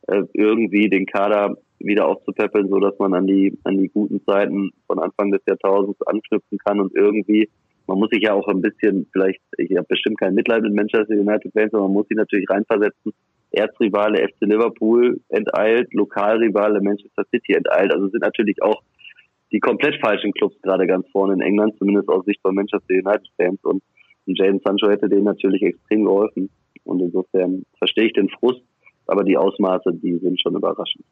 [0.09, 4.71] äh, irgendwie den Kader wieder aufzupäppeln, so dass man an die an die guten Zeiten
[4.87, 7.49] von Anfang des Jahrtausends anknüpfen kann und irgendwie
[7.87, 11.15] man muss sich ja auch ein bisschen vielleicht ich habe bestimmt kein Mitleid mit Manchester
[11.15, 13.13] United Fans, aber man muss sich natürlich reinversetzen.
[13.51, 17.93] Erzrivale FC Liverpool enteilt, Lokalrivale Manchester City enteilt.
[17.93, 18.83] Also sind natürlich auch
[19.53, 23.29] die komplett falschen Clubs gerade ganz vorne in England, zumindest aus Sicht von Manchester United
[23.37, 23.83] Fans und
[24.27, 26.49] Jaden Sancho hätte denen natürlich extrem geholfen.
[26.85, 28.63] Und insofern verstehe ich den Frust,
[29.07, 31.05] aber die Ausmaße, die sind schon überraschend.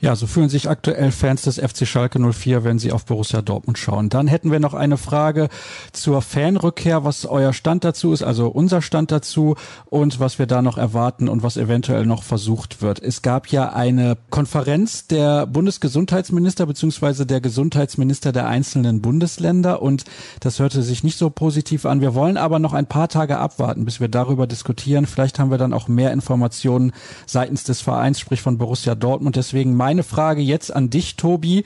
[0.00, 3.78] Ja, so fühlen sich aktuell Fans des FC Schalke 04, wenn sie auf Borussia Dortmund
[3.78, 4.08] schauen.
[4.08, 5.48] Dann hätten wir noch eine Frage
[5.92, 9.54] zur Fanrückkehr, was euer Stand dazu ist, also unser Stand dazu
[9.86, 13.00] und was wir da noch erwarten und was eventuell noch versucht wird.
[13.00, 20.04] Es gab ja eine Konferenz der Bundesgesundheitsminister beziehungsweise der Gesundheitsminister der einzelnen Bundesländer und
[20.40, 22.00] das hörte sich nicht so positiv an.
[22.00, 25.06] Wir wollen aber noch ein paar Tage abwarten, bis wir darüber diskutieren.
[25.06, 26.92] Vielleicht haben wir dann auch mehr Informationen
[27.26, 29.36] seitens des Vereins, sprich von Borussia Dortmund.
[29.36, 31.62] Deswegen meine Frage jetzt an dich, Tobi.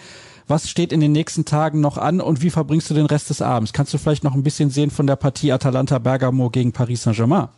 [0.47, 3.41] Was steht in den nächsten Tagen noch an und wie verbringst du den Rest des
[3.41, 3.73] Abends?
[3.73, 7.49] Kannst du vielleicht noch ein bisschen sehen von der Partie Atalanta Bergamo gegen Paris Saint-Germain?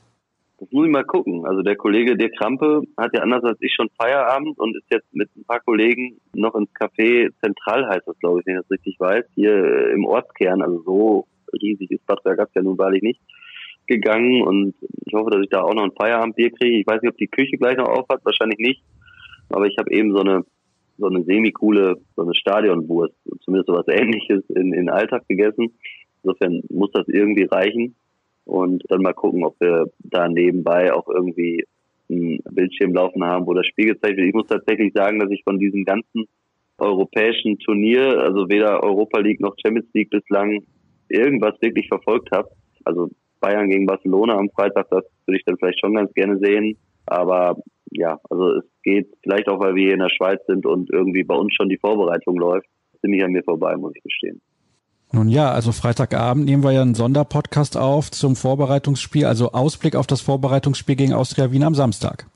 [0.61, 1.45] Das muss ich mal gucken.
[1.45, 5.13] Also der Kollege Dirk Krampe hat ja anders als ich schon Feierabend und ist jetzt
[5.13, 8.71] mit ein paar Kollegen noch ins Café Zentral heißt das, glaube ich, wenn ich das
[8.71, 10.63] richtig weiß, hier äh, im Ortskern.
[10.63, 11.27] Also so
[11.61, 13.21] riesig ist Bad Ragaz ja nun wahrlich nicht
[13.89, 16.79] gegangen und ich hoffe, dass ich da auch noch ein Feierabendbier kriege.
[16.79, 18.85] Ich weiß nicht, ob die Küche gleich noch aufhat, wahrscheinlich nicht.
[19.51, 20.45] Aber ich habe eben so eine
[21.01, 25.75] so eine semi-coole, so eine Stadionwurst, zumindest so was ähnliches in, in Alltag gegessen.
[26.23, 27.95] Insofern muss das irgendwie reichen.
[28.45, 31.65] Und dann mal gucken, ob wir da nebenbei auch irgendwie
[32.11, 34.29] ein Bildschirm laufen haben, wo das Spiel gezeigt wird.
[34.29, 36.27] Ich muss tatsächlich sagen, dass ich von diesem ganzen
[36.79, 40.63] europäischen Turnier, also weder Europa League noch Champions League bislang
[41.09, 42.49] irgendwas wirklich verfolgt habe.
[42.85, 46.77] Also Bayern gegen Barcelona am Freitag, das würde ich dann vielleicht schon ganz gerne sehen.
[47.07, 47.57] Aber
[47.91, 51.25] ja, also es geht vielleicht auch, weil wir hier in der Schweiz sind und irgendwie
[51.25, 52.67] bei uns schon die Vorbereitung läuft,
[53.01, 54.41] ziemlich an mir vorbei, muss ich gestehen.
[55.13, 60.07] Nun ja, also Freitagabend nehmen wir ja einen Sonderpodcast auf zum Vorbereitungsspiel, also Ausblick auf
[60.07, 62.27] das Vorbereitungsspiel gegen Austria Wien am Samstag.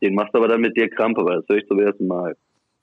[0.00, 2.34] Den machst du aber dann mit dir Krampe, weil das höre ich zum ersten Mal.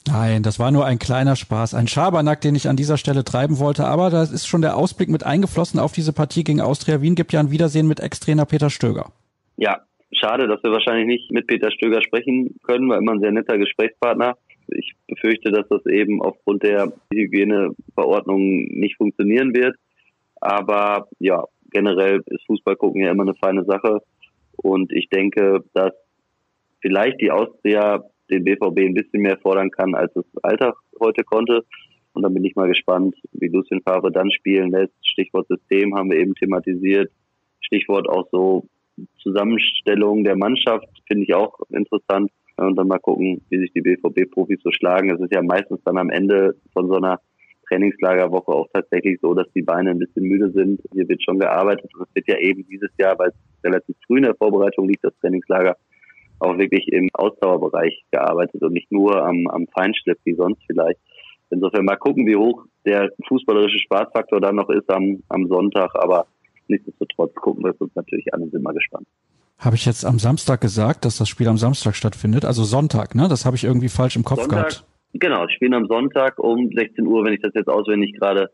[0.08, 3.60] Nein, das war nur ein kleiner Spaß, ein Schabernack, den ich an dieser Stelle treiben
[3.60, 7.16] wollte, aber da ist schon der Ausblick mit eingeflossen auf diese Partie gegen Austria Wien,
[7.16, 9.12] gibt ja ein Wiedersehen mit Ex-Trainer Peter Stöger.
[9.58, 9.82] Ja,
[10.20, 13.58] Schade, dass wir wahrscheinlich nicht mit Peter Stöger sprechen können, war immer ein sehr netter
[13.58, 14.38] Gesprächspartner.
[14.68, 19.76] Ich befürchte, dass das eben aufgrund der Hygieneverordnung nicht funktionieren wird.
[20.42, 24.02] Aber ja, generell ist Fußball gucken ja immer eine feine Sache.
[24.58, 25.94] Und ich denke, dass
[26.82, 31.66] vielleicht die Austria den BVB ein bisschen mehr fordern kann, als es Alltag heute konnte.
[32.14, 34.94] Und dann bin ich mal gespannt, wie Lucien Favre dann spielen lässt.
[35.02, 37.12] Stichwort System haben wir eben thematisiert.
[37.62, 38.68] Stichwort auch so
[39.22, 42.32] Zusammenstellung der Mannschaft finde ich auch interessant.
[42.58, 45.12] Und dann mal gucken, wie sich die BVB-Profis so schlagen.
[45.12, 47.22] Es ist ja meistens dann am Ende von so einer
[47.70, 50.82] Trainingslagerwoche auch tatsächlich so, dass die Beine ein bisschen müde sind.
[50.92, 54.18] Hier wird schon gearbeitet und es wird ja eben dieses Jahr, weil es relativ früh
[54.18, 55.78] in der Vorbereitung liegt, das Trainingslager,
[56.40, 61.00] auch wirklich im Ausdauerbereich gearbeitet und nicht nur am, am Feinschliff wie sonst vielleicht.
[61.52, 65.92] Insofern mal gucken, wie hoch der fußballerische Spaßfaktor dann noch ist am, am Sonntag.
[65.96, 66.28] Aber
[66.70, 69.08] nichtsdestotrotz gucken wir es uns natürlich an und sind mal gespannt.
[69.58, 72.46] Habe ich jetzt am Samstag gesagt, dass das Spiel am Samstag stattfindet?
[72.46, 73.28] Also Sonntag, ne?
[73.28, 74.86] Das habe ich irgendwie falsch im Kopf Sonntag, gehabt.
[75.14, 78.50] Genau, spielen am Sonntag um 16 Uhr, wenn ich das jetzt auswendig gerade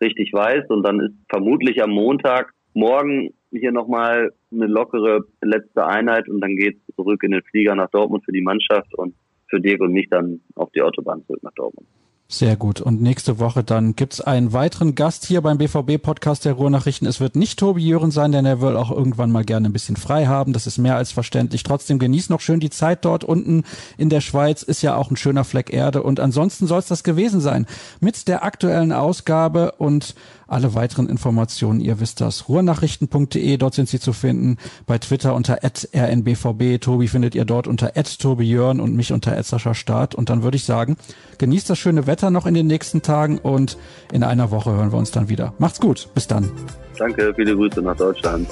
[0.00, 0.70] richtig weiß.
[0.70, 6.56] Und dann ist vermutlich am Montag morgen hier nochmal eine lockere letzte Einheit und dann
[6.56, 9.14] geht es zurück in den Flieger nach Dortmund für die Mannschaft und
[9.48, 11.88] für Dirk und mich dann auf die Autobahn zurück nach Dortmund.
[12.32, 12.80] Sehr gut.
[12.80, 17.08] Und nächste Woche dann gibt's einen weiteren Gast hier beim BVB-Podcast der Ruhrnachrichten.
[17.08, 19.96] Es wird nicht Tobi Jören sein, denn er will auch irgendwann mal gerne ein bisschen
[19.96, 20.52] frei haben.
[20.52, 21.64] Das ist mehr als verständlich.
[21.64, 23.64] Trotzdem genießt noch schön die Zeit dort unten
[23.98, 24.62] in der Schweiz.
[24.62, 26.04] Ist ja auch ein schöner Fleck Erde.
[26.04, 27.66] Und ansonsten soll es das gewesen sein
[27.98, 30.14] mit der aktuellen Ausgabe und
[30.50, 35.58] alle weiteren Informationen, ihr wisst das, ruhrnachrichten.de, dort sind sie zu finden, bei Twitter unter
[35.62, 39.40] rnbvb, Tobi findet ihr dort unter @tobijörn und mich unter
[39.74, 40.96] Start und dann würde ich sagen,
[41.38, 43.78] genießt das schöne Wetter noch in den nächsten Tagen und
[44.12, 45.54] in einer Woche hören wir uns dann wieder.
[45.58, 46.50] Macht's gut, bis dann.
[46.98, 48.48] Danke, viele Grüße nach Deutschland.